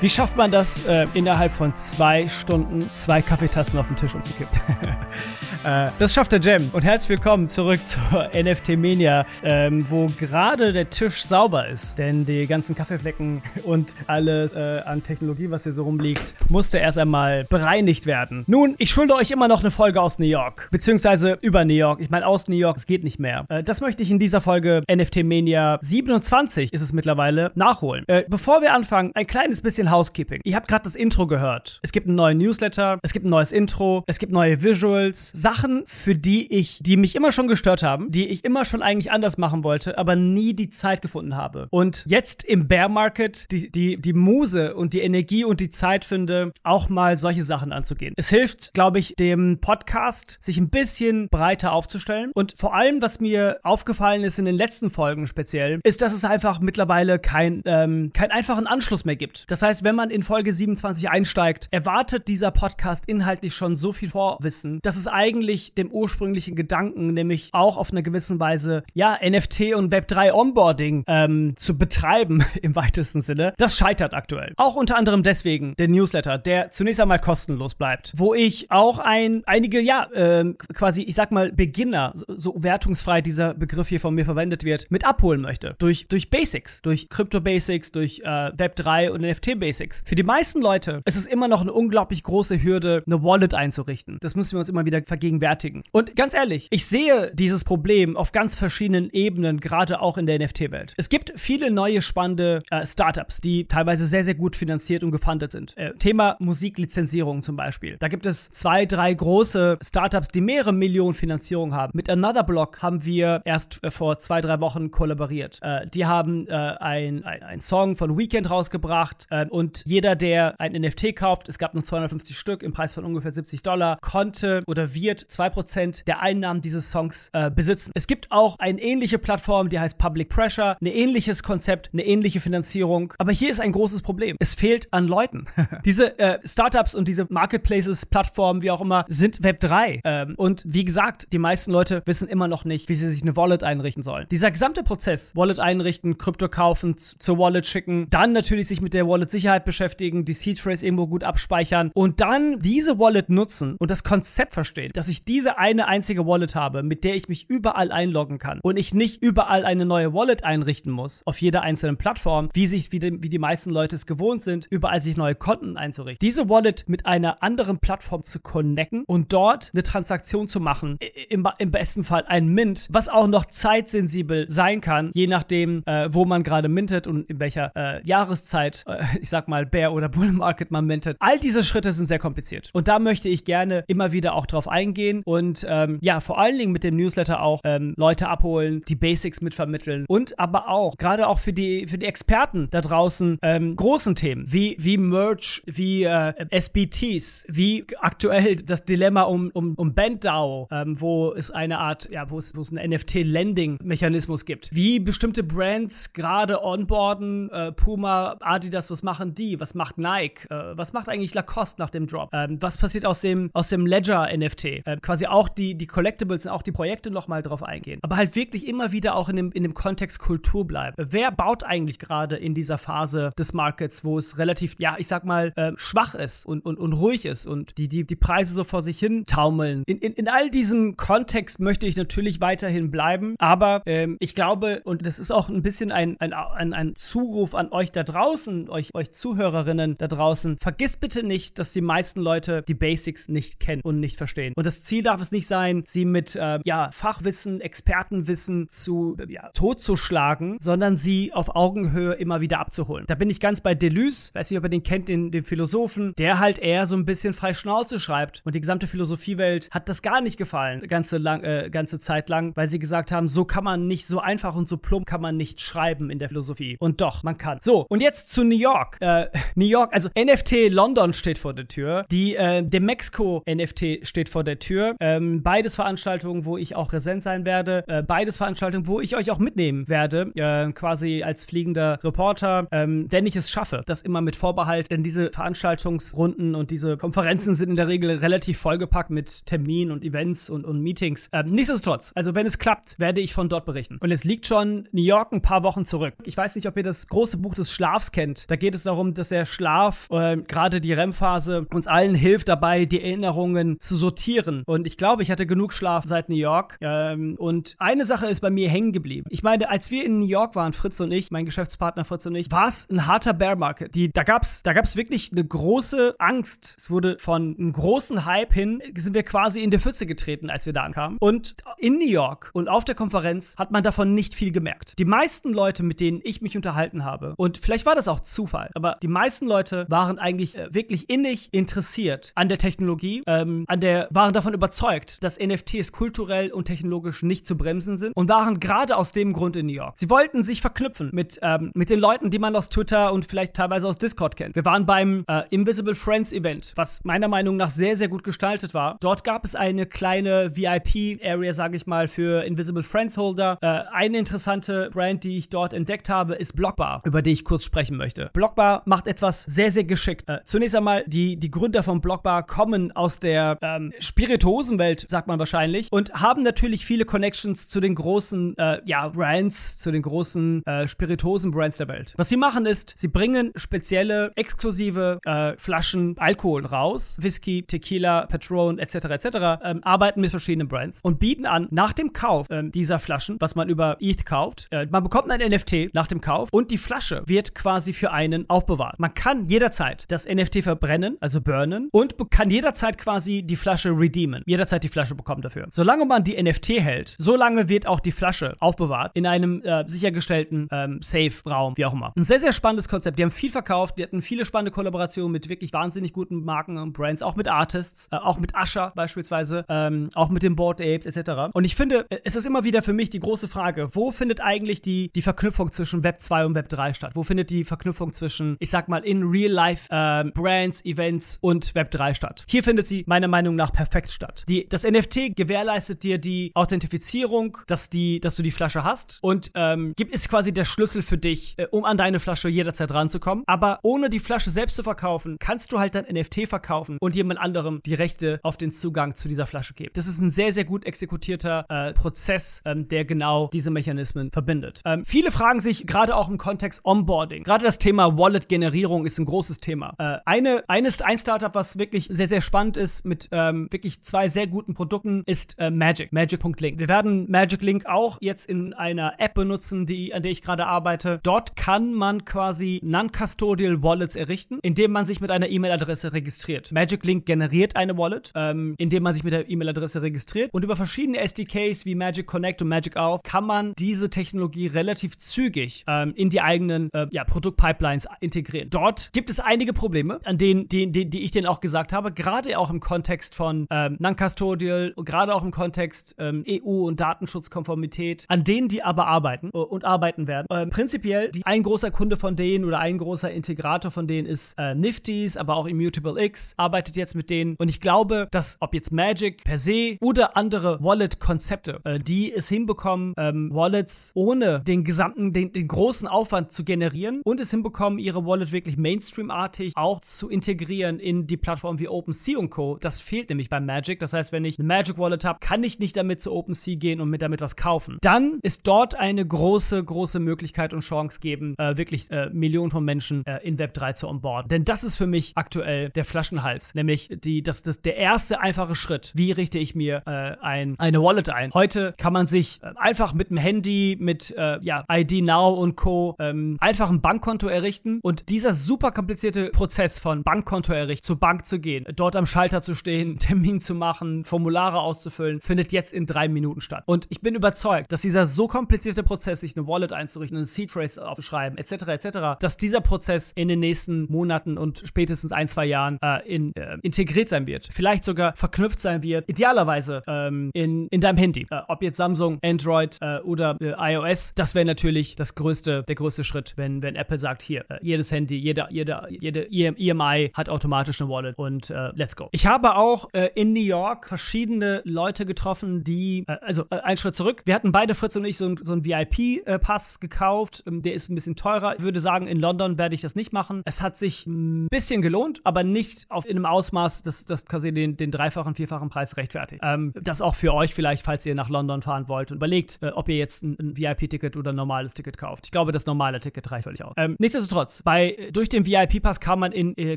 Wie 0.00 0.10
schafft 0.10 0.36
man 0.36 0.50
das, 0.50 0.86
äh, 0.86 1.06
innerhalb 1.14 1.52
von 1.52 1.76
zwei 1.76 2.26
Stunden 2.26 2.82
zwei 2.90 3.22
Kaffeetassen 3.22 3.78
auf 3.78 3.86
dem 3.86 3.94
Tisch 3.94 4.12
umzukippen? 4.12 4.60
äh, 5.64 5.88
das 5.98 6.14
schafft 6.14 6.32
der 6.32 6.40
Jam. 6.40 6.70
Und 6.72 6.82
herzlich 6.82 7.10
willkommen 7.10 7.48
zurück 7.48 7.80
zur 7.86 8.30
NFT 8.34 8.70
Mania, 8.70 9.26
ähm, 9.42 9.84
wo 9.88 10.06
gerade 10.18 10.72
der 10.72 10.90
Tisch 10.90 11.24
sauber 11.24 11.68
ist. 11.68 11.98
Denn 11.98 12.26
die 12.26 12.46
ganzen 12.46 12.74
Kaffeeflecken 12.74 13.42
und 13.64 13.94
alles 14.06 14.52
äh, 14.52 14.80
an 14.84 15.02
Technologie, 15.02 15.50
was 15.50 15.62
hier 15.64 15.72
so 15.72 15.84
rumliegt, 15.84 16.34
musste 16.48 16.78
erst 16.78 16.98
einmal 16.98 17.44
bereinigt 17.44 18.06
werden. 18.06 18.44
Nun, 18.46 18.74
ich 18.78 18.90
schulde 18.90 19.14
euch 19.14 19.30
immer 19.30 19.48
noch 19.48 19.60
eine 19.60 19.70
Folge 19.70 20.00
aus 20.00 20.18
New 20.18 20.26
York. 20.26 20.68
Beziehungsweise 20.70 21.38
über 21.40 21.64
New 21.64 21.74
York. 21.74 22.00
Ich 22.00 22.10
meine, 22.10 22.26
aus 22.26 22.48
New 22.48 22.56
York, 22.56 22.76
es 22.76 22.86
geht 22.86 23.04
nicht 23.04 23.18
mehr. 23.18 23.46
Äh, 23.48 23.62
das 23.62 23.80
möchte 23.80 24.02
ich 24.02 24.10
in 24.10 24.18
dieser 24.18 24.40
Folge 24.40 24.82
NFT 24.90 25.24
Mania 25.24 25.78
27 25.80 26.72
ist 26.72 26.80
es 26.80 26.92
mittlerweile 26.92 27.52
nachholen. 27.54 28.04
Äh, 28.08 28.24
bevor 28.28 28.62
wir 28.62 28.74
anfangen, 28.74 29.12
ein 29.14 29.26
kleines 29.26 29.62
bisschen 29.62 29.90
Housekeeping. 29.90 30.40
Ihr 30.44 30.56
habt 30.56 30.68
gerade 30.68 30.84
das 30.84 30.96
Intro 30.96 31.26
gehört. 31.26 31.78
Es 31.82 31.92
gibt 31.92 32.06
einen 32.06 32.16
neuen 32.16 32.38
Newsletter, 32.38 32.98
es 33.02 33.12
gibt 33.12 33.26
ein 33.26 33.30
neues 33.30 33.52
Intro, 33.52 34.02
es 34.06 34.18
gibt 34.18 34.32
neue 34.32 34.62
Visuals, 34.62 35.30
Sachen, 35.34 35.51
für 35.86 36.14
die 36.14 36.52
ich, 36.52 36.78
die 36.82 36.96
mich 36.96 37.14
immer 37.14 37.32
schon 37.32 37.48
gestört 37.48 37.82
haben, 37.82 38.10
die 38.10 38.28
ich 38.28 38.44
immer 38.44 38.64
schon 38.64 38.82
eigentlich 38.82 39.10
anders 39.10 39.38
machen 39.38 39.64
wollte, 39.64 39.98
aber 39.98 40.16
nie 40.16 40.54
die 40.54 40.70
Zeit 40.70 41.02
gefunden 41.02 41.36
habe. 41.36 41.66
Und 41.70 42.04
jetzt 42.06 42.44
im 42.44 42.68
Bear 42.68 42.88
Market 42.88 43.50
die, 43.50 43.70
die, 43.70 44.00
die 44.00 44.12
Muse 44.12 44.74
und 44.74 44.92
die 44.92 45.00
Energie 45.00 45.44
und 45.44 45.60
die 45.60 45.70
Zeit 45.70 46.04
finde, 46.04 46.52
auch 46.62 46.88
mal 46.88 47.18
solche 47.18 47.44
Sachen 47.44 47.72
anzugehen. 47.72 48.14
Es 48.16 48.28
hilft, 48.28 48.72
glaube 48.74 48.98
ich, 48.98 49.14
dem 49.16 49.58
Podcast, 49.60 50.38
sich 50.40 50.58
ein 50.58 50.70
bisschen 50.70 51.28
breiter 51.28 51.72
aufzustellen. 51.72 52.30
Und 52.34 52.54
vor 52.56 52.74
allem, 52.74 53.02
was 53.02 53.20
mir 53.20 53.60
aufgefallen 53.62 54.24
ist 54.24 54.38
in 54.38 54.44
den 54.44 54.56
letzten 54.56 54.90
Folgen 54.90 55.26
speziell, 55.26 55.80
ist, 55.84 56.02
dass 56.02 56.12
es 56.12 56.24
einfach 56.24 56.60
mittlerweile 56.60 57.18
kein, 57.18 57.62
ähm, 57.66 58.12
keinen 58.12 58.30
einfachen 58.30 58.66
Anschluss 58.66 59.04
mehr 59.04 59.16
gibt. 59.16 59.50
Das 59.50 59.62
heißt, 59.62 59.84
wenn 59.84 59.94
man 59.94 60.10
in 60.10 60.22
Folge 60.22 60.54
27 60.54 61.08
einsteigt, 61.10 61.68
erwartet 61.70 62.28
dieser 62.28 62.50
Podcast 62.50 63.06
inhaltlich 63.08 63.54
schon 63.54 63.76
so 63.76 63.92
viel 63.92 64.10
Vorwissen, 64.10 64.80
dass 64.82 64.96
es 64.96 65.06
eigentlich 65.06 65.41
dem 65.76 65.90
ursprünglichen 65.90 66.56
Gedanken, 66.56 67.12
nämlich 67.14 67.50
auch 67.52 67.76
auf 67.76 67.90
eine 67.90 68.02
gewisse 68.02 68.38
Weise, 68.40 68.82
ja, 68.94 69.18
NFT 69.22 69.74
und 69.74 69.92
Web3 69.92 70.32
Onboarding 70.32 71.04
ähm, 71.06 71.54
zu 71.56 71.76
betreiben 71.76 72.44
im 72.62 72.76
weitesten 72.76 73.20
Sinne, 73.20 73.54
das 73.58 73.76
scheitert 73.76 74.14
aktuell. 74.14 74.52
Auch 74.56 74.76
unter 74.76 74.96
anderem 74.96 75.22
deswegen 75.22 75.74
der 75.78 75.88
Newsletter, 75.88 76.38
der 76.38 76.70
zunächst 76.70 77.00
einmal 77.00 77.18
kostenlos 77.18 77.74
bleibt, 77.74 78.12
wo 78.16 78.34
ich 78.34 78.70
auch 78.70 78.98
ein, 78.98 79.42
einige, 79.46 79.80
ja, 79.80 80.08
ähm, 80.14 80.56
quasi, 80.74 81.02
ich 81.02 81.14
sag 81.14 81.32
mal, 81.32 81.52
Beginner, 81.52 82.12
so, 82.14 82.24
so 82.36 82.54
wertungsfrei 82.62 83.20
dieser 83.20 83.54
Begriff 83.54 83.88
hier 83.88 84.00
von 84.00 84.14
mir 84.14 84.24
verwendet 84.24 84.64
wird, 84.64 84.90
mit 84.90 85.04
abholen 85.04 85.40
möchte. 85.40 85.74
Durch, 85.78 86.06
durch 86.08 86.30
Basics, 86.30 86.82
durch 86.82 87.08
Crypto 87.08 87.40
Basics, 87.40 87.92
durch 87.92 88.20
äh, 88.20 88.24
Web3 88.26 89.10
und 89.10 89.22
NFT 89.22 89.58
Basics. 89.58 89.72
Basics. 89.72 90.02
Für 90.04 90.14
die 90.14 90.22
meisten 90.22 90.60
Leute 90.60 91.02
ist 91.06 91.16
es 91.16 91.26
immer 91.26 91.48
noch 91.48 91.62
eine 91.62 91.72
unglaublich 91.72 92.22
große 92.22 92.62
Hürde, 92.62 93.02
eine 93.06 93.22
Wallet 93.22 93.54
einzurichten. 93.54 94.18
Das 94.20 94.36
müssen 94.36 94.52
wir 94.52 94.58
uns 94.58 94.68
immer 94.68 94.84
wieder 94.84 95.00
vergegenwärtigen. 95.32 95.84
Und 95.92 96.16
ganz 96.16 96.34
ehrlich, 96.34 96.68
ich 96.70 96.86
sehe 96.86 97.30
dieses 97.34 97.64
Problem 97.64 98.16
auf 98.16 98.32
ganz 98.32 98.56
verschiedenen 98.56 99.10
Ebenen, 99.10 99.60
gerade 99.60 100.00
auch 100.00 100.18
in 100.18 100.26
der 100.26 100.38
NFT-Welt. 100.38 100.94
Es 100.96 101.08
gibt 101.08 101.32
viele 101.36 101.70
neue 101.70 102.02
spannende 102.02 102.62
äh, 102.70 102.86
Startups, 102.86 103.40
die 103.40 103.66
teilweise 103.66 104.06
sehr, 104.06 104.24
sehr 104.24 104.34
gut 104.34 104.56
finanziert 104.56 105.02
und 105.02 105.10
gefundet 105.10 105.52
sind. 105.52 105.76
Äh, 105.76 105.94
Thema 105.94 106.36
Musiklizenzierung 106.38 107.42
zum 107.42 107.56
Beispiel. 107.56 107.96
Da 107.98 108.08
gibt 108.08 108.26
es 108.26 108.50
zwei, 108.50 108.86
drei 108.86 109.14
große 109.14 109.78
Startups, 109.82 110.28
die 110.28 110.40
mehrere 110.40 110.72
Millionen 110.72 111.14
Finanzierung 111.14 111.74
haben. 111.74 111.92
Mit 111.94 112.08
Another 112.08 112.44
Block 112.44 112.82
haben 112.82 113.04
wir 113.04 113.42
erst 113.44 113.82
äh, 113.82 113.90
vor 113.90 114.18
zwei, 114.18 114.40
drei 114.40 114.60
Wochen 114.60 114.90
kollaboriert. 114.90 115.58
Äh, 115.62 115.86
die 115.86 116.06
haben 116.06 116.46
äh, 116.48 116.52
ein, 116.52 117.24
ein, 117.24 117.42
ein 117.42 117.60
Song 117.60 117.96
von 117.96 118.18
Weekend 118.18 118.50
rausgebracht 118.50 119.26
äh, 119.30 119.46
und 119.48 119.82
jeder, 119.86 120.16
der 120.16 120.60
ein 120.60 120.72
NFT 120.72 121.16
kauft, 121.16 121.48
es 121.48 121.58
gab 121.58 121.74
nur 121.74 121.84
250 121.84 122.36
Stück 122.38 122.62
im 122.62 122.72
Preis 122.72 122.92
von 122.92 123.04
ungefähr 123.04 123.32
70 123.32 123.62
Dollar, 123.62 123.98
konnte 124.00 124.62
oder 124.66 124.94
wird 124.94 125.21
2% 125.28 126.04
der 126.04 126.20
Einnahmen 126.20 126.60
dieses 126.60 126.90
Songs 126.90 127.30
äh, 127.32 127.50
besitzen. 127.50 127.92
Es 127.94 128.06
gibt 128.06 128.30
auch 128.30 128.58
eine 128.58 128.80
ähnliche 128.80 129.18
Plattform, 129.18 129.68
die 129.68 129.78
heißt 129.78 129.98
Public 129.98 130.28
Pressure, 130.28 130.76
ein 130.80 130.86
ähnliches 130.86 131.42
Konzept, 131.42 131.90
eine 131.92 132.04
ähnliche 132.04 132.40
Finanzierung. 132.40 133.14
Aber 133.18 133.32
hier 133.32 133.50
ist 133.50 133.60
ein 133.60 133.72
großes 133.72 134.02
Problem. 134.02 134.36
Es 134.40 134.54
fehlt 134.54 134.92
an 134.92 135.06
Leuten. 135.06 135.46
diese 135.84 136.18
äh, 136.18 136.38
Startups 136.44 136.94
und 136.94 137.08
diese 137.08 137.26
Marketplaces, 137.28 138.06
Plattformen, 138.06 138.62
wie 138.62 138.70
auch 138.70 138.80
immer, 138.80 139.04
sind 139.08 139.40
Web3. 139.40 140.00
Ähm, 140.04 140.34
und 140.36 140.62
wie 140.66 140.84
gesagt, 140.84 141.28
die 141.32 141.38
meisten 141.38 141.70
Leute 141.70 142.02
wissen 142.06 142.28
immer 142.28 142.48
noch 142.48 142.64
nicht, 142.64 142.88
wie 142.88 142.94
sie 142.94 143.10
sich 143.10 143.22
eine 143.22 143.36
Wallet 143.36 143.62
einrichten 143.62 144.02
sollen. 144.02 144.26
Dieser 144.30 144.50
gesamte 144.50 144.82
Prozess, 144.82 145.34
Wallet 145.36 145.60
einrichten, 145.60 146.18
Krypto 146.18 146.48
kaufen, 146.48 146.96
zur 146.96 147.38
Wallet 147.38 147.66
schicken, 147.66 148.06
dann 148.10 148.32
natürlich 148.32 148.68
sich 148.68 148.80
mit 148.80 148.94
der 148.94 149.06
Wallet 149.06 149.30
Sicherheit 149.30 149.64
beschäftigen, 149.64 150.24
die 150.24 150.32
Seed 150.32 150.58
Phrase 150.58 150.84
irgendwo 150.84 151.06
gut 151.06 151.24
abspeichern 151.24 151.90
und 151.94 152.20
dann 152.20 152.58
diese 152.60 152.98
Wallet 152.98 153.28
nutzen 153.28 153.76
und 153.78 153.90
das 153.90 154.04
Konzept 154.04 154.54
verstehen, 154.54 154.92
dass 154.94 155.08
ich 155.08 155.11
diese 155.24 155.58
eine 155.58 155.86
einzige 155.86 156.26
Wallet 156.26 156.54
habe, 156.54 156.82
mit 156.82 157.04
der 157.04 157.14
ich 157.14 157.28
mich 157.28 157.48
überall 157.48 157.92
einloggen 157.92 158.38
kann 158.38 158.60
und 158.62 158.76
ich 158.76 158.94
nicht 158.94 159.22
überall 159.22 159.64
eine 159.64 159.86
neue 159.86 160.12
Wallet 160.12 160.44
einrichten 160.44 160.92
muss, 160.92 161.22
auf 161.26 161.40
jeder 161.40 161.62
einzelnen 161.62 161.96
Plattform, 161.96 162.48
wie 162.54 162.66
sich, 162.66 162.92
wie 162.92 162.98
die, 162.98 163.22
wie 163.22 163.28
die 163.28 163.38
meisten 163.38 163.70
Leute 163.70 163.96
es 163.96 164.06
gewohnt 164.06 164.42
sind, 164.42 164.66
überall 164.70 165.00
sich 165.00 165.16
neue 165.16 165.34
Konten 165.34 165.76
einzurichten. 165.76 166.24
Diese 166.26 166.48
Wallet 166.48 166.84
mit 166.88 167.06
einer 167.06 167.42
anderen 167.42 167.78
Plattform 167.78 168.22
zu 168.22 168.40
connecten 168.40 169.04
und 169.06 169.32
dort 169.32 169.70
eine 169.72 169.82
Transaktion 169.82 170.48
zu 170.48 170.60
machen, 170.60 170.98
im, 171.28 171.46
im 171.58 171.70
besten 171.70 172.04
Fall 172.04 172.24
ein 172.26 172.48
Mint, 172.48 172.88
was 172.90 173.08
auch 173.08 173.26
noch 173.26 173.44
zeitsensibel 173.44 174.46
sein 174.48 174.80
kann, 174.80 175.10
je 175.14 175.26
nachdem, 175.26 175.82
äh, 175.86 176.12
wo 176.12 176.24
man 176.24 176.42
gerade 176.42 176.68
mintet 176.68 177.06
und 177.06 177.28
in 177.28 177.40
welcher 177.40 177.72
äh, 177.76 178.06
Jahreszeit, 178.06 178.84
äh, 178.86 179.04
ich 179.20 179.28
sag 179.28 179.48
mal, 179.48 179.66
Bear- 179.66 179.92
oder 179.92 180.08
Bull-Market 180.08 180.70
Momentum. 180.70 181.14
All 181.18 181.38
diese 181.38 181.64
Schritte 181.64 181.92
sind 181.92 182.06
sehr 182.06 182.18
kompliziert. 182.18 182.70
Und 182.72 182.88
da 182.88 182.98
möchte 182.98 183.28
ich 183.28 183.44
gerne 183.44 183.84
immer 183.86 184.12
wieder 184.12 184.34
auch 184.34 184.46
drauf 184.46 184.68
eingehen 184.68 184.91
und 185.24 185.66
ähm, 185.68 185.98
ja, 186.02 186.20
vor 186.20 186.38
allen 186.38 186.58
Dingen 186.58 186.72
mit 186.72 186.84
dem 186.84 186.96
Newsletter 186.96 187.42
auch 187.42 187.60
ähm, 187.64 187.94
Leute 187.96 188.28
abholen, 188.28 188.82
die 188.88 188.96
Basics 188.96 189.40
mitvermitteln 189.40 190.06
und 190.08 190.38
aber 190.38 190.68
auch, 190.68 190.96
gerade 190.96 191.26
auch 191.26 191.38
für 191.38 191.52
die, 191.52 191.86
für 191.86 191.98
die 191.98 192.06
Experten 192.06 192.68
da 192.70 192.80
draußen, 192.80 193.38
ähm, 193.42 193.76
großen 193.76 194.14
Themen 194.14 194.44
wie, 194.46 194.76
wie 194.78 194.98
Merch, 194.98 195.62
wie 195.66 196.04
äh, 196.04 196.32
SBTs, 196.50 197.46
wie 197.48 197.84
aktuell 198.00 198.56
das 198.56 198.84
Dilemma 198.84 199.22
um, 199.22 199.50
um, 199.52 199.74
um 199.74 199.94
BandDAO, 199.94 200.68
ähm, 200.70 201.00
wo 201.00 201.32
es 201.32 201.50
eine 201.50 201.78
Art, 201.78 202.08
ja, 202.10 202.30
wo 202.30 202.38
es, 202.38 202.56
wo 202.56 202.60
es 202.60 202.72
einen 202.72 202.92
NFT-Lending-Mechanismus 202.92 204.44
gibt, 204.44 204.74
wie 204.74 205.00
bestimmte 205.00 205.42
Brands 205.42 206.12
gerade 206.12 206.62
onboarden, 206.62 207.50
äh, 207.50 207.72
Puma, 207.72 208.36
Adidas, 208.40 208.90
was 208.90 209.02
machen 209.02 209.34
die, 209.34 209.60
was 209.60 209.74
macht 209.74 209.98
Nike, 209.98 210.46
äh, 210.50 210.76
was 210.76 210.92
macht 210.92 211.08
eigentlich 211.08 211.34
Lacoste 211.34 211.80
nach 211.80 211.90
dem 211.90 212.06
Drop, 212.06 212.30
ähm, 212.32 212.58
was 212.60 212.78
passiert 212.78 213.06
aus 213.06 213.20
dem, 213.20 213.50
aus 213.52 213.68
dem 213.68 213.86
Ledger-NFT, 213.86 214.81
äh, 214.84 214.96
quasi 214.98 215.26
auch 215.26 215.48
die, 215.48 215.74
die 215.74 215.86
Collectibles 215.86 216.46
und 216.46 216.52
auch 216.52 216.62
die 216.62 216.72
Projekte 216.72 217.10
nochmal 217.10 217.42
drauf 217.42 217.62
eingehen, 217.62 218.00
aber 218.02 218.16
halt 218.16 218.36
wirklich 218.36 218.66
immer 218.66 218.92
wieder 218.92 219.14
auch 219.16 219.28
in 219.28 219.36
dem, 219.36 219.52
in 219.52 219.62
dem 219.62 219.74
Kontext 219.74 220.18
Kultur 220.18 220.66
bleiben. 220.66 220.94
Wer 220.98 221.30
baut 221.30 221.64
eigentlich 221.64 221.98
gerade 221.98 222.36
in 222.36 222.54
dieser 222.54 222.78
Phase 222.78 223.32
des 223.38 223.52
Markets, 223.52 224.04
wo 224.04 224.18
es 224.18 224.38
relativ, 224.38 224.76
ja, 224.78 224.96
ich 224.98 225.08
sag 225.08 225.24
mal, 225.24 225.52
äh, 225.56 225.72
schwach 225.76 226.14
ist 226.14 226.46
und, 226.46 226.64
und, 226.64 226.78
und 226.78 226.92
ruhig 226.92 227.26
ist 227.26 227.46
und 227.46 227.76
die, 227.78 227.88
die, 227.88 228.04
die 228.04 228.16
Preise 228.16 228.54
so 228.54 228.64
vor 228.64 228.82
sich 228.82 228.98
hin 228.98 229.24
taumeln. 229.26 229.82
In, 229.86 229.98
in, 229.98 230.12
in 230.12 230.28
all 230.28 230.50
diesem 230.50 230.96
Kontext 230.96 231.60
möchte 231.60 231.86
ich 231.86 231.96
natürlich 231.96 232.40
weiterhin 232.40 232.90
bleiben, 232.90 233.34
aber 233.38 233.82
ähm, 233.86 234.16
ich 234.20 234.34
glaube, 234.34 234.82
und 234.84 235.06
das 235.06 235.18
ist 235.18 235.30
auch 235.30 235.48
ein 235.48 235.62
bisschen 235.62 235.92
ein, 235.92 236.16
ein, 236.20 236.32
ein, 236.32 236.72
ein 236.72 236.94
Zuruf 236.94 237.54
an 237.54 237.72
euch 237.72 237.92
da 237.92 238.02
draußen, 238.02 238.68
euch, 238.68 238.94
euch 238.94 239.10
Zuhörerinnen 239.12 239.96
da 239.98 240.08
draußen, 240.08 240.58
vergisst 240.58 241.00
bitte 241.00 241.22
nicht, 241.22 241.58
dass 241.58 241.72
die 241.72 241.80
meisten 241.80 242.20
Leute 242.20 242.62
die 242.66 242.74
Basics 242.74 243.28
nicht 243.28 243.60
kennen 243.60 243.82
und 243.82 244.00
nicht 244.00 244.16
verstehen. 244.16 244.52
Und 244.56 244.66
das 244.66 244.71
Ziel 244.80 245.02
darf 245.02 245.20
es 245.20 245.32
nicht 245.32 245.46
sein, 245.46 245.82
sie 245.86 246.04
mit 246.04 246.34
äh, 246.36 246.60
ja, 246.64 246.90
Fachwissen, 246.92 247.60
Expertenwissen 247.60 248.68
zu 248.68 249.16
ja, 249.28 249.50
totzuschlagen, 249.54 250.56
sondern 250.60 250.96
sie 250.96 251.32
auf 251.32 251.54
Augenhöhe 251.54 252.14
immer 252.14 252.40
wieder 252.40 252.60
abzuholen. 252.60 253.04
Da 253.06 253.14
bin 253.14 253.28
ich 253.28 253.40
ganz 253.40 253.60
bei 253.60 253.74
Deleuze, 253.74 254.32
weiß 254.34 254.50
nicht, 254.50 254.58
ob 254.58 254.64
ihr 254.64 254.70
den 254.70 254.82
kennt, 254.82 255.08
den, 255.08 255.30
den 255.30 255.44
Philosophen, 255.44 256.14
der 256.16 256.38
halt 256.38 256.58
eher 256.58 256.86
so 256.86 256.96
ein 256.96 257.04
bisschen 257.04 257.34
frei 257.34 257.52
Schnauze 257.52 258.00
schreibt. 258.00 258.40
Und 258.44 258.54
die 258.54 258.60
gesamte 258.60 258.86
Philosophiewelt 258.86 259.68
hat 259.70 259.88
das 259.88 260.02
gar 260.02 260.20
nicht 260.20 260.38
gefallen, 260.38 260.86
ganze, 260.88 261.18
lang, 261.18 261.42
äh, 261.44 261.68
ganze 261.70 261.98
Zeit 261.98 262.28
lang, 262.28 262.52
weil 262.56 262.68
sie 262.68 262.78
gesagt 262.78 263.12
haben, 263.12 263.28
so 263.28 263.44
kann 263.44 263.64
man 263.64 263.86
nicht, 263.86 264.06
so 264.06 264.20
einfach 264.20 264.54
und 264.56 264.68
so 264.68 264.76
plump 264.76 265.06
kann 265.06 265.20
man 265.20 265.36
nicht 265.36 265.60
schreiben 265.60 266.10
in 266.10 266.18
der 266.18 266.28
Philosophie. 266.28 266.76
Und 266.80 267.00
doch, 267.00 267.22
man 267.22 267.36
kann. 267.36 267.58
So, 267.60 267.86
und 267.88 268.00
jetzt 268.00 268.30
zu 268.30 268.44
New 268.44 268.56
York. 268.56 268.96
Äh, 269.00 269.26
New 269.54 269.66
York, 269.66 269.92
also 269.92 270.08
NFT 270.18 270.70
London 270.70 271.12
steht 271.12 271.38
vor 271.38 271.54
der 271.54 271.68
Tür. 271.68 272.06
Die 272.10 272.36
äh, 272.36 272.62
Demexco 272.62 273.42
NFT 273.48 274.06
steht 274.06 274.28
vor 274.28 274.44
der 274.44 274.58
Tür. 274.62 274.96
Ähm, 275.00 275.42
beides 275.42 275.74
Veranstaltungen, 275.74 276.44
wo 276.44 276.56
ich 276.56 276.74
auch 276.74 276.88
präsent 276.88 277.22
sein 277.22 277.44
werde. 277.44 277.84
Äh, 277.88 278.02
beides 278.02 278.36
Veranstaltungen, 278.38 278.86
wo 278.86 279.00
ich 279.00 279.16
euch 279.16 279.30
auch 279.30 279.38
mitnehmen 279.38 279.88
werde, 279.88 280.32
äh, 280.34 280.72
quasi 280.72 281.22
als 281.22 281.44
fliegender 281.44 281.98
Reporter, 282.02 282.68
ähm, 282.70 283.06
wenn 283.10 283.26
ich 283.26 283.36
es 283.36 283.50
schaffe. 283.50 283.82
Das 283.86 284.02
immer 284.02 284.20
mit 284.20 284.36
Vorbehalt, 284.36 284.90
denn 284.90 285.02
diese 285.02 285.30
Veranstaltungsrunden 285.32 286.54
und 286.54 286.70
diese 286.70 286.96
Konferenzen 286.96 287.54
sind 287.54 287.70
in 287.70 287.76
der 287.76 287.88
Regel 287.88 288.10
relativ 288.10 288.58
vollgepackt 288.58 289.10
mit 289.10 289.46
Terminen 289.46 289.90
und 289.90 290.04
Events 290.04 290.48
und, 290.48 290.64
und 290.64 290.80
Meetings. 290.80 291.28
Ähm, 291.32 291.50
nichtsdestotrotz, 291.50 292.12
also 292.14 292.34
wenn 292.34 292.46
es 292.46 292.58
klappt, 292.58 292.98
werde 292.98 293.20
ich 293.20 293.34
von 293.34 293.48
dort 293.48 293.66
berichten. 293.66 293.98
Und 294.00 294.10
es 294.10 294.24
liegt 294.24 294.46
schon 294.46 294.88
New 294.92 295.02
York 295.02 295.32
ein 295.32 295.42
paar 295.42 295.62
Wochen 295.62 295.84
zurück. 295.84 296.14
Ich 296.24 296.36
weiß 296.36 296.54
nicht, 296.54 296.68
ob 296.68 296.76
ihr 296.76 296.82
das 296.82 297.08
große 297.08 297.36
Buch 297.36 297.54
des 297.54 297.72
Schlafs 297.72 298.12
kennt. 298.12 298.50
Da 298.50 298.56
geht 298.56 298.74
es 298.74 298.84
darum, 298.84 299.14
dass 299.14 299.30
der 299.30 299.44
Schlaf, 299.44 300.08
äh, 300.10 300.36
gerade 300.36 300.80
die 300.80 300.92
REM-Phase, 300.92 301.66
uns 301.72 301.86
allen 301.86 302.14
hilft 302.14 302.48
dabei, 302.48 302.84
die 302.84 303.02
Erinnerungen 303.02 303.78
zu 303.80 303.96
sortieren. 303.96 304.51
Und 304.66 304.86
ich 304.86 304.96
glaube, 304.96 305.22
ich 305.22 305.30
hatte 305.30 305.46
genug 305.46 305.72
Schlaf 305.72 306.04
seit 306.06 306.28
New 306.28 306.36
York. 306.36 306.78
Ähm, 306.80 307.36
und 307.38 307.74
eine 307.78 308.06
Sache 308.06 308.26
ist 308.26 308.40
bei 308.40 308.50
mir 308.50 308.68
hängen 308.68 308.92
geblieben. 308.92 309.26
Ich 309.30 309.42
meine, 309.42 309.68
als 309.70 309.90
wir 309.90 310.04
in 310.04 310.20
New 310.20 310.26
York 310.26 310.54
waren, 310.54 310.72
Fritz 310.72 311.00
und 311.00 311.12
ich, 311.12 311.30
mein 311.30 311.46
Geschäftspartner 311.46 312.04
Fritz 312.04 312.26
und 312.26 312.34
ich, 312.34 312.50
war 312.50 312.68
es 312.68 312.88
ein 312.90 313.06
harter 313.06 313.32
Bear 313.32 313.56
Market. 313.56 313.94
Die, 313.94 314.12
da 314.12 314.22
gab 314.22 314.42
es 314.42 314.62
da 314.62 314.72
gab's 314.72 314.96
wirklich 314.96 315.32
eine 315.32 315.44
große 315.44 316.16
Angst. 316.18 316.74
Es 316.78 316.90
wurde 316.90 317.16
von 317.18 317.56
einem 317.58 317.72
großen 317.72 318.24
Hype 318.24 318.52
hin, 318.52 318.82
sind 318.96 319.14
wir 319.14 319.22
quasi 319.22 319.62
in 319.62 319.70
der 319.70 319.80
Pfütze 319.80 320.06
getreten, 320.06 320.50
als 320.50 320.66
wir 320.66 320.72
da 320.72 320.82
ankamen. 320.82 321.16
Und 321.18 321.56
in 321.78 321.94
New 321.94 322.08
York 322.08 322.50
und 322.52 322.68
auf 322.68 322.84
der 322.84 322.94
Konferenz 322.94 323.54
hat 323.56 323.70
man 323.70 323.82
davon 323.82 324.14
nicht 324.14 324.34
viel 324.34 324.52
gemerkt. 324.52 324.98
Die 324.98 325.04
meisten 325.04 325.52
Leute, 325.52 325.82
mit 325.82 326.00
denen 326.00 326.20
ich 326.22 326.42
mich 326.42 326.56
unterhalten 326.56 327.04
habe, 327.04 327.34
und 327.36 327.58
vielleicht 327.58 327.86
war 327.86 327.94
das 327.94 328.08
auch 328.08 328.20
Zufall, 328.20 328.70
aber 328.74 328.96
die 329.02 329.08
meisten 329.08 329.46
Leute 329.46 329.86
waren 329.88 330.18
eigentlich 330.18 330.56
äh, 330.56 330.72
wirklich 330.74 331.08
innig 331.10 331.52
interessiert 331.52 332.32
an 332.34 332.48
der 332.48 332.58
Technologie, 332.58 333.22
ähm, 333.26 333.64
an 333.68 333.80
der, 333.80 334.08
waren 334.10 334.32
davon 334.32 334.41
überzeugt, 334.50 335.22
dass 335.22 335.38
NFTs 335.38 335.92
kulturell 335.92 336.50
und 336.50 336.64
technologisch 336.64 337.22
nicht 337.22 337.46
zu 337.46 337.56
bremsen 337.56 337.96
sind 337.96 338.16
und 338.16 338.28
waren 338.28 338.60
gerade 338.60 338.96
aus 338.96 339.12
dem 339.12 339.32
Grund 339.32 339.56
in 339.56 339.66
New 339.66 339.72
York. 339.72 339.94
Sie 339.96 340.10
wollten 340.10 340.42
sich 340.42 340.60
verknüpfen 340.60 341.10
mit, 341.12 341.38
ähm, 341.42 341.70
mit 341.74 341.90
den 341.90 342.00
Leuten, 342.00 342.30
die 342.30 342.38
man 342.38 342.56
aus 342.56 342.68
Twitter 342.68 343.12
und 343.12 343.26
vielleicht 343.26 343.54
teilweise 343.54 343.86
aus 343.86 343.98
Discord 343.98 344.36
kennt. 344.36 344.54
Wir 344.56 344.64
waren 344.64 344.86
beim 344.86 345.24
äh, 345.28 345.42
Invisible 345.50 345.94
Friends 345.94 346.32
Event, 346.32 346.72
was 346.76 347.00
meiner 347.04 347.28
Meinung 347.28 347.56
nach 347.56 347.70
sehr, 347.70 347.96
sehr 347.96 348.08
gut 348.08 348.24
gestaltet 348.24 348.74
war. 348.74 348.96
Dort 349.00 349.24
gab 349.24 349.44
es 349.44 349.54
eine 349.54 349.86
kleine 349.86 350.56
VIP-Area, 350.56 351.54
sage 351.54 351.76
ich 351.76 351.86
mal, 351.86 352.08
für 352.08 352.44
Invisible 352.44 352.82
Friends 352.82 353.16
Holder. 353.16 353.58
Äh, 353.60 353.66
eine 353.92 354.18
interessante 354.18 354.90
Brand, 354.92 355.24
die 355.24 355.38
ich 355.38 355.48
dort 355.48 355.72
entdeckt 355.72 356.08
habe, 356.08 356.34
ist 356.34 356.56
Blockbar, 356.56 357.02
über 357.04 357.22
die 357.22 357.32
ich 357.32 357.44
kurz 357.44 357.64
sprechen 357.64 357.96
möchte. 357.96 358.30
Blockbar 358.32 358.82
macht 358.86 359.06
etwas 359.06 359.42
sehr, 359.42 359.70
sehr 359.70 359.84
geschickt. 359.84 360.28
Äh, 360.28 360.40
zunächst 360.44 360.74
einmal, 360.74 361.04
die, 361.06 361.36
die 361.36 361.50
Gründer 361.50 361.82
von 361.82 362.00
Blockbar 362.00 362.46
kommen 362.46 362.92
aus 362.92 363.20
der 363.20 363.58
ähm, 363.62 363.92
Spirituosenwelt, 364.32 365.04
sagt 365.10 365.28
man 365.28 365.38
wahrscheinlich, 365.38 365.88
und 365.92 366.10
haben 366.14 366.42
natürlich 366.42 366.86
viele 366.86 367.04
Connections 367.04 367.68
zu 367.68 367.80
den 367.80 367.94
großen 367.94 368.56
äh, 368.56 368.80
ja, 368.86 369.08
Brands, 369.08 369.76
zu 369.76 369.92
den 369.92 370.00
großen 370.00 370.64
äh, 370.64 370.88
Spirituosen-Brands 370.88 371.76
der 371.76 371.88
Welt. 371.88 372.14
Was 372.16 372.30
sie 372.30 372.38
machen 372.38 372.64
ist, 372.64 372.94
sie 372.96 373.08
bringen 373.08 373.52
spezielle, 373.56 374.30
exklusive 374.34 375.20
äh, 375.26 375.52
Flaschen 375.58 376.14
Alkohol 376.16 376.64
raus, 376.64 377.18
Whisky, 377.20 377.62
Tequila, 377.62 378.24
Patron 378.26 378.78
etc. 378.78 378.94
etc. 378.94 379.26
Ähm, 379.62 379.84
arbeiten 379.84 380.22
mit 380.22 380.30
verschiedenen 380.30 380.66
Brands 380.66 381.00
und 381.02 381.18
bieten 381.20 381.44
an, 381.44 381.68
nach 381.70 381.92
dem 381.92 382.14
Kauf 382.14 382.46
ähm, 382.48 382.72
dieser 382.72 382.98
Flaschen, 382.98 383.36
was 383.38 383.54
man 383.54 383.68
über 383.68 383.98
ETH 384.00 384.24
kauft, 384.24 384.68
äh, 384.70 384.86
man 384.86 385.02
bekommt 385.02 385.30
ein 385.30 385.46
NFT 385.46 385.92
nach 385.92 386.06
dem 386.06 386.22
Kauf 386.22 386.48
und 386.52 386.70
die 386.70 386.78
Flasche 386.78 387.22
wird 387.26 387.54
quasi 387.54 387.92
für 387.92 388.12
einen 388.12 388.48
aufbewahrt. 388.48 388.98
Man 388.98 389.12
kann 389.12 389.44
jederzeit 389.44 390.06
das 390.08 390.26
NFT 390.26 390.62
verbrennen, 390.62 391.18
also 391.20 391.42
burnen, 391.42 391.90
und 391.92 392.14
kann 392.30 392.48
jederzeit 392.48 392.96
quasi 392.96 393.42
die 393.42 393.56
Flasche 393.56 393.90
redeemen, 393.90 394.21
jederzeit 394.46 394.82
die 394.84 394.88
Flasche 394.88 395.14
bekommen 395.14 395.42
dafür. 395.42 395.66
Solange 395.70 396.04
man 396.04 396.24
die 396.24 396.40
NFT 396.40 396.70
hält, 396.80 397.16
solange 397.18 397.68
wird 397.68 397.86
auch 397.86 398.00
die 398.00 398.12
Flasche 398.12 398.56
aufbewahrt 398.60 399.12
in 399.14 399.26
einem 399.26 399.62
äh, 399.62 399.84
sichergestellten 399.86 400.68
ähm, 400.70 401.00
Safe-Raum, 401.02 401.76
wie 401.76 401.84
auch 401.84 401.94
immer. 401.94 402.12
Ein 402.16 402.24
sehr, 402.24 402.40
sehr 402.40 402.52
spannendes 402.52 402.88
Konzept. 402.88 403.18
Die 403.18 403.22
haben 403.22 403.30
viel 403.30 403.50
verkauft, 403.50 403.98
die 403.98 404.02
hatten 404.02 404.22
viele 404.22 404.44
spannende 404.44 404.70
Kollaborationen 404.70 405.32
mit 405.32 405.48
wirklich 405.48 405.72
wahnsinnig 405.72 406.12
guten 406.12 406.44
Marken 406.44 406.78
und 406.78 406.92
Brands, 406.92 407.22
auch 407.22 407.36
mit 407.36 407.48
Artists, 407.48 408.08
äh, 408.10 408.16
auch 408.16 408.38
mit 408.38 408.52
Usher 408.54 408.92
beispielsweise, 408.94 409.64
ähm, 409.68 410.10
auch 410.14 410.28
mit 410.28 410.42
den 410.42 410.56
Board 410.56 410.80
Apes 410.80 411.06
etc. 411.06 411.50
Und 411.52 411.64
ich 411.64 411.76
finde, 411.76 412.06
äh, 412.10 412.18
es 412.24 412.36
ist 412.36 412.46
immer 412.46 412.64
wieder 412.64 412.82
für 412.82 412.92
mich 412.92 413.10
die 413.10 413.20
große 413.20 413.48
Frage, 413.48 413.88
wo 413.94 414.10
findet 414.10 414.40
eigentlich 414.40 414.82
die, 414.82 415.10
die 415.14 415.22
Verknüpfung 415.22 415.72
zwischen 415.72 416.04
Web 416.04 416.20
2 416.20 416.46
und 416.46 416.54
Web 416.54 416.68
3 416.68 416.92
statt? 416.92 417.12
Wo 417.14 417.22
findet 417.22 417.50
die 417.50 417.64
Verknüpfung 417.64 418.12
zwischen, 418.12 418.56
ich 418.58 418.70
sag 418.70 418.88
mal, 418.88 419.04
in 419.04 419.22
Real 419.22 419.52
Life 419.52 419.88
ähm, 419.90 420.32
Brands, 420.34 420.84
Events 420.84 421.38
und 421.40 421.74
Web 421.74 421.90
3 421.90 422.14
statt? 422.14 422.44
Hier 422.48 422.62
findet 422.62 422.86
sie 422.86 423.04
meiner 423.06 423.28
Meinung 423.28 423.56
nach 423.56 423.72
perfekt 423.72 424.01
statt. 424.10 424.44
Die, 424.48 424.68
das 424.68 424.84
NFT 424.84 425.36
gewährleistet 425.36 426.02
dir 426.02 426.18
die 426.18 426.50
Authentifizierung, 426.54 427.58
dass, 427.66 427.90
die, 427.90 428.20
dass 428.20 428.36
du 428.36 428.42
die 428.42 428.50
Flasche 428.50 428.84
hast 428.84 429.18
und 429.22 429.50
ähm, 429.54 429.94
ist 430.10 430.28
quasi 430.28 430.52
der 430.52 430.64
Schlüssel 430.64 431.02
für 431.02 431.18
dich, 431.18 431.54
äh, 431.58 431.66
um 431.70 431.84
an 431.84 431.96
deine 431.96 432.20
Flasche 432.20 432.48
jederzeit 432.48 432.92
ranzukommen. 432.92 433.44
Aber 433.46 433.78
ohne 433.82 434.10
die 434.10 434.18
Flasche 434.18 434.50
selbst 434.50 434.76
zu 434.76 434.82
verkaufen, 434.82 435.36
kannst 435.38 435.72
du 435.72 435.78
halt 435.78 435.94
dein 435.94 436.04
NFT 436.04 436.48
verkaufen 436.48 436.98
und 437.00 437.16
jemand 437.16 437.40
anderem 437.40 437.80
die 437.84 437.94
Rechte 437.94 438.40
auf 438.42 438.56
den 438.56 438.72
Zugang 438.72 439.14
zu 439.14 439.28
dieser 439.28 439.46
Flasche 439.46 439.74
geben. 439.74 439.90
Das 439.94 440.06
ist 440.06 440.20
ein 440.20 440.30
sehr, 440.30 440.52
sehr 440.52 440.64
gut 440.64 440.84
exekutierter 440.84 441.66
äh, 441.68 441.92
Prozess, 441.92 442.62
ähm, 442.64 442.88
der 442.88 443.04
genau 443.04 443.48
diese 443.52 443.70
Mechanismen 443.70 444.30
verbindet. 444.32 444.80
Ähm, 444.84 445.04
viele 445.04 445.30
fragen 445.30 445.60
sich 445.60 445.86
gerade 445.86 446.16
auch 446.16 446.28
im 446.28 446.38
Kontext 446.38 446.84
Onboarding. 446.84 447.44
Gerade 447.44 447.64
das 447.64 447.78
Thema 447.78 448.16
Wallet-Generierung 448.16 449.06
ist 449.06 449.18
ein 449.18 449.24
großes 449.24 449.60
Thema. 449.60 449.94
Äh, 449.98 450.18
eine, 450.24 450.64
eines, 450.68 451.02
ein 451.02 451.18
Startup, 451.18 451.54
was 451.54 451.78
wirklich 451.78 452.08
sehr, 452.10 452.26
sehr 452.26 452.40
spannend 452.40 452.76
ist 452.76 453.04
mit 453.04 453.28
ähm, 453.32 453.68
wirklich 453.70 453.91
zwei 454.00 454.28
sehr 454.28 454.46
guten 454.46 454.74
Produkten, 454.74 455.22
ist 455.26 455.56
äh, 455.58 455.70
Magic. 455.70 456.12
Magic.link. 456.12 456.78
Wir 456.78 456.88
werden 456.88 457.30
Magic 457.30 457.62
Link 457.62 457.86
auch 457.86 458.18
jetzt 458.20 458.46
in 458.48 458.72
einer 458.72 459.14
App 459.18 459.34
benutzen, 459.34 459.86
die, 459.86 460.14
an 460.14 460.22
der 460.22 460.32
ich 460.32 460.42
gerade 460.42 460.66
arbeite. 460.66 461.20
Dort 461.22 461.56
kann 461.56 461.92
man 461.92 462.24
quasi 462.24 462.80
Non-Custodial 462.82 463.82
Wallets 463.82 464.16
errichten, 464.16 464.58
indem 464.62 464.92
man 464.92 465.06
sich 465.06 465.20
mit 465.20 465.30
einer 465.30 465.48
E-Mail-Adresse 465.48 466.12
registriert. 466.12 466.72
Magic 466.72 467.04
Link 467.04 467.26
generiert 467.26 467.76
eine 467.76 467.96
Wallet, 467.96 468.32
ähm, 468.34 468.74
indem 468.78 469.02
man 469.02 469.14
sich 469.14 469.24
mit 469.24 469.32
der 469.32 469.48
E-Mail-Adresse 469.48 470.02
registriert. 470.02 470.52
Und 470.52 470.64
über 470.64 470.76
verschiedene 470.76 471.18
SDKs 471.18 471.84
wie 471.84 471.94
Magic 471.94 472.26
Connect 472.26 472.62
und 472.62 472.68
Magic 472.68 472.96
Auth 472.96 473.24
kann 473.24 473.44
man 473.44 473.72
diese 473.78 474.10
Technologie 474.10 474.66
relativ 474.66 475.16
zügig 475.18 475.84
ähm, 475.86 476.12
in 476.14 476.30
die 476.30 476.40
eigenen 476.40 476.90
äh, 476.92 477.06
ja, 477.12 477.24
Produktpipelines 477.24 478.06
integrieren. 478.20 478.70
Dort 478.70 479.10
gibt 479.12 479.30
es 479.30 479.40
einige 479.40 479.72
Probleme, 479.72 480.20
an 480.24 480.38
denen, 480.38 480.68
die, 480.68 480.90
die, 480.90 481.08
die 481.08 481.22
ich 481.22 481.30
denen 481.30 481.46
auch 481.46 481.60
gesagt 481.60 481.92
habe, 481.92 482.12
gerade 482.12 482.58
auch 482.58 482.70
im 482.70 482.80
Kontext 482.80 483.34
von 483.34 483.66
ähm, 483.86 483.96
Non-Custodial, 483.98 484.94
gerade 484.96 485.34
auch 485.34 485.42
im 485.42 485.50
Kontext 485.50 486.14
ähm, 486.18 486.44
EU 486.48 486.86
und 486.86 487.00
Datenschutzkonformität, 487.00 488.24
an 488.28 488.44
denen 488.44 488.68
die 488.68 488.82
aber 488.82 489.06
arbeiten 489.06 489.50
äh, 489.52 489.58
und 489.58 489.84
arbeiten 489.84 490.26
werden. 490.26 490.46
Ähm, 490.50 490.70
prinzipiell, 490.70 491.30
die, 491.30 491.44
ein 491.44 491.62
großer 491.62 491.90
Kunde 491.90 492.16
von 492.16 492.36
denen 492.36 492.64
oder 492.64 492.78
ein 492.78 492.98
großer 492.98 493.30
Integrator 493.30 493.90
von 493.90 494.06
denen 494.06 494.26
ist 494.26 494.54
äh, 494.58 494.74
Nifty's, 494.74 495.36
aber 495.36 495.56
auch 495.56 495.66
Immutable 495.66 496.22
X 496.22 496.54
arbeitet 496.56 496.96
jetzt 496.96 497.14
mit 497.14 497.30
denen. 497.30 497.56
Und 497.56 497.68
ich 497.68 497.80
glaube, 497.80 498.28
dass 498.30 498.56
ob 498.60 498.74
jetzt 498.74 498.92
Magic 498.92 499.44
per 499.44 499.58
se 499.58 499.96
oder 500.00 500.36
andere 500.36 500.78
Wallet-Konzepte, 500.82 501.80
äh, 501.84 501.98
die 501.98 502.32
es 502.32 502.48
hinbekommen, 502.48 503.14
ähm, 503.16 503.50
Wallets 503.52 504.12
ohne 504.14 504.60
den 504.60 504.84
gesamten, 504.84 505.32
den, 505.32 505.52
den 505.52 505.68
großen 505.68 506.08
Aufwand 506.08 506.52
zu 506.52 506.64
generieren 506.64 507.22
und 507.24 507.40
es 507.40 507.50
hinbekommen, 507.50 507.98
ihre 507.98 508.24
Wallet 508.24 508.52
wirklich 508.52 508.76
Mainstream-artig 508.76 509.72
auch 509.76 510.00
zu 510.00 510.28
integrieren 510.28 510.98
in 510.98 511.26
die 511.26 511.36
Plattform 511.36 511.78
wie 511.78 511.88
OpenSea 511.88 512.38
und 512.38 512.50
Co. 512.50 512.78
Das 512.80 513.00
fehlt 513.00 513.28
nämlich 513.28 513.48
beim 513.48 513.66
Magic. 513.66 513.71
Das 514.00 514.12
heißt, 514.12 514.32
wenn 514.32 514.44
ich 514.44 514.58
eine 514.58 514.68
Magic 514.68 514.98
Wallet 514.98 515.24
habe, 515.24 515.38
kann 515.40 515.62
ich 515.62 515.78
nicht 515.78 515.96
damit 515.96 516.20
zu 516.20 516.32
OpenSea 516.32 516.76
gehen 516.76 517.00
und 517.00 517.10
mir 517.10 517.18
damit 517.18 517.40
was 517.40 517.56
kaufen. 517.56 517.98
Dann 518.00 518.38
ist 518.42 518.66
dort 518.66 518.94
eine 518.94 519.26
große, 519.26 519.82
große 519.82 520.20
Möglichkeit 520.20 520.72
und 520.72 520.80
Chance 520.80 521.20
geben, 521.20 521.54
äh, 521.58 521.76
wirklich 521.76 522.10
äh, 522.10 522.28
Millionen 522.30 522.70
von 522.70 522.84
Menschen 522.84 523.24
äh, 523.26 523.38
in 523.38 523.56
Web3 523.56 523.94
zu 523.94 524.08
onboarden. 524.08 524.48
Denn 524.48 524.64
das 524.64 524.84
ist 524.84 524.96
für 524.96 525.06
mich 525.06 525.32
aktuell 525.36 525.90
der 525.90 526.04
Flaschenhals, 526.04 526.74
nämlich 526.74 527.08
die, 527.24 527.42
das, 527.42 527.62
das, 527.62 527.80
der 527.80 527.96
erste 527.96 528.40
einfache 528.40 528.74
Schritt. 528.74 529.12
Wie 529.14 529.32
richte 529.32 529.58
ich 529.58 529.74
mir 529.74 530.02
äh, 530.06 530.36
ein, 530.42 530.78
eine 530.78 531.02
Wallet 531.02 531.30
ein? 531.30 531.52
Heute 531.54 531.94
kann 531.96 532.12
man 532.12 532.26
sich 532.26 532.60
äh, 532.62 532.72
einfach 532.76 533.14
mit 533.14 533.30
dem 533.30 533.36
Handy, 533.36 533.96
mit 533.98 534.34
äh, 534.36 534.58
ja, 534.62 534.84
ID 534.90 535.24
Now 535.24 535.54
und 535.54 535.76
Co. 535.76 536.16
Ähm, 536.18 536.56
einfach 536.60 536.90
ein 536.90 537.00
Bankkonto 537.00 537.48
errichten 537.48 538.00
und 538.02 538.28
dieser 538.28 538.54
super 538.54 538.90
komplizierte 538.90 539.50
Prozess 539.50 539.98
von 539.98 540.22
Bankkonto 540.22 540.72
errichten, 540.72 541.04
zur 541.04 541.18
Bank 541.18 541.46
zu 541.46 541.58
gehen, 541.58 541.86
dort 541.96 542.16
am 542.16 542.26
Schalter 542.26 542.60
zu 542.60 542.74
stehen, 542.74 543.18
Termin 543.18 543.60
zu 543.62 543.74
machen, 543.74 544.24
Formulare 544.24 544.80
auszufüllen, 544.80 545.40
findet 545.40 545.72
jetzt 545.72 545.92
in 545.92 546.06
drei 546.06 546.28
Minuten 546.28 546.60
statt. 546.60 546.84
Und 546.86 547.06
ich 547.10 547.20
bin 547.20 547.34
überzeugt, 547.34 547.92
dass 547.92 548.02
dieser 548.02 548.26
so 548.26 548.48
komplizierte 548.48 549.02
Prozess, 549.02 549.40
sich 549.40 549.56
eine 549.56 549.66
Wallet 549.66 549.92
einzurichten, 549.92 550.36
eine 550.36 550.46
Seed 550.46 550.70
Phrase 550.70 551.06
aufzuschreiben, 551.06 551.58
etc., 551.58 551.72
etc., 551.88 552.18
dass 552.40 552.56
dieser 552.56 552.80
Prozess 552.80 553.32
in 553.34 553.48
den 553.48 553.60
nächsten 553.60 554.10
Monaten 554.10 554.58
und 554.58 554.82
spätestens 554.84 555.32
ein, 555.32 555.48
zwei 555.48 555.66
Jahren 555.66 555.98
äh, 556.02 556.26
in, 556.26 556.54
äh, 556.56 556.78
integriert 556.82 557.28
sein 557.28 557.46
wird. 557.46 557.68
Vielleicht 557.70 558.04
sogar 558.04 558.34
verknüpft 558.36 558.80
sein 558.80 559.02
wird, 559.02 559.28
idealerweise 559.28 560.02
ähm, 560.06 560.50
in, 560.54 560.88
in 560.88 561.00
deinem 561.00 561.18
Handy. 561.18 561.46
Äh, 561.50 561.60
ob 561.68 561.82
jetzt 561.82 561.96
Samsung, 561.96 562.38
Android 562.42 562.98
äh, 563.00 563.18
oder 563.20 563.56
äh, 563.60 563.94
iOS, 563.94 564.32
das 564.34 564.54
wäre 564.54 564.64
natürlich 564.64 565.16
das 565.16 565.34
größte, 565.34 565.84
der 565.86 565.94
größte 565.94 566.24
Schritt, 566.24 566.54
wenn, 566.56 566.82
wenn 566.82 566.96
Apple 566.96 567.18
sagt, 567.18 567.42
hier, 567.42 567.64
äh, 567.70 567.78
jedes 567.82 568.10
Handy, 568.10 568.36
jede, 568.36 568.66
jede, 568.70 569.08
jede 569.10 569.48
EMI 569.48 570.30
hat 570.34 570.48
automatisch 570.48 571.00
eine 571.00 571.10
Wallet 571.10 571.38
und 571.38 571.72
let's 571.94 572.16
go. 572.16 572.28
Ich 572.32 572.46
habe 572.46 572.76
auch 572.76 573.08
in 573.34 573.51
New 573.52 573.60
York 573.60 574.08
verschiedene 574.08 574.82
Leute 574.84 575.26
getroffen, 575.26 575.84
die, 575.84 576.24
also 576.26 576.64
einen 576.70 576.96
Schritt 576.96 577.14
zurück, 577.14 577.42
wir 577.44 577.54
hatten 577.54 577.72
beide, 577.72 577.94
Fritz 577.94 578.16
und 578.16 578.24
ich, 578.24 578.36
so, 578.36 578.54
so 578.60 578.72
einen 578.72 578.84
VIP-Pass 578.84 580.00
gekauft, 580.00 580.62
ähm, 580.66 580.82
der 580.82 580.94
ist 580.94 581.08
ein 581.08 581.14
bisschen 581.14 581.36
teurer. 581.36 581.76
Ich 581.76 581.82
würde 581.82 582.00
sagen, 582.00 582.26
in 582.26 582.38
London 582.38 582.78
werde 582.78 582.94
ich 582.94 583.00
das 583.00 583.14
nicht 583.14 583.32
machen. 583.32 583.62
Es 583.64 583.82
hat 583.82 583.96
sich 583.96 584.26
ein 584.26 584.68
bisschen 584.68 585.02
gelohnt, 585.02 585.40
aber 585.44 585.64
nicht 585.64 586.10
auf 586.10 586.26
in 586.26 586.36
einem 586.36 586.46
Ausmaß, 586.46 587.02
dass 587.02 587.26
das 587.26 587.46
quasi 587.46 587.72
den, 587.72 587.96
den 587.96 588.10
dreifachen, 588.10 588.54
vierfachen 588.54 588.88
Preis 588.88 589.16
rechtfertigt. 589.16 589.62
Ähm, 589.64 589.92
das 590.00 590.20
auch 590.20 590.34
für 590.34 590.54
euch 590.54 590.74
vielleicht, 590.74 591.04
falls 591.04 591.26
ihr 591.26 591.34
nach 591.34 591.48
London 591.48 591.82
fahren 591.82 592.08
wollt 592.08 592.30
und 592.30 592.36
überlegt, 592.36 592.78
äh, 592.82 592.88
ob 592.88 593.08
ihr 593.08 593.16
jetzt 593.16 593.42
ein, 593.42 593.56
ein 593.58 593.76
VIP-Ticket 593.76 594.36
oder 594.36 594.52
ein 594.52 594.56
normales 594.56 594.94
Ticket 594.94 595.18
kauft. 595.18 595.46
Ich 595.46 595.50
glaube, 595.50 595.72
das 595.72 595.86
normale 595.86 596.20
Ticket 596.20 596.50
reicht 596.50 596.64
völlig 596.64 596.84
aus. 596.84 596.94
Ähm, 596.96 597.16
nichtsdestotrotz, 597.18 597.82
bei, 597.82 598.30
durch 598.32 598.48
den 598.48 598.66
VIP-Pass 598.66 599.20
kam 599.20 599.40
man 599.40 599.52
in, 599.52 599.76
äh, 599.76 599.96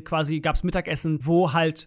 quasi, 0.00 0.40
gab 0.40 0.56
es 0.56 0.64
Mittagessen, 0.64 1.18
wo 1.22 1.52
halt 1.52 1.86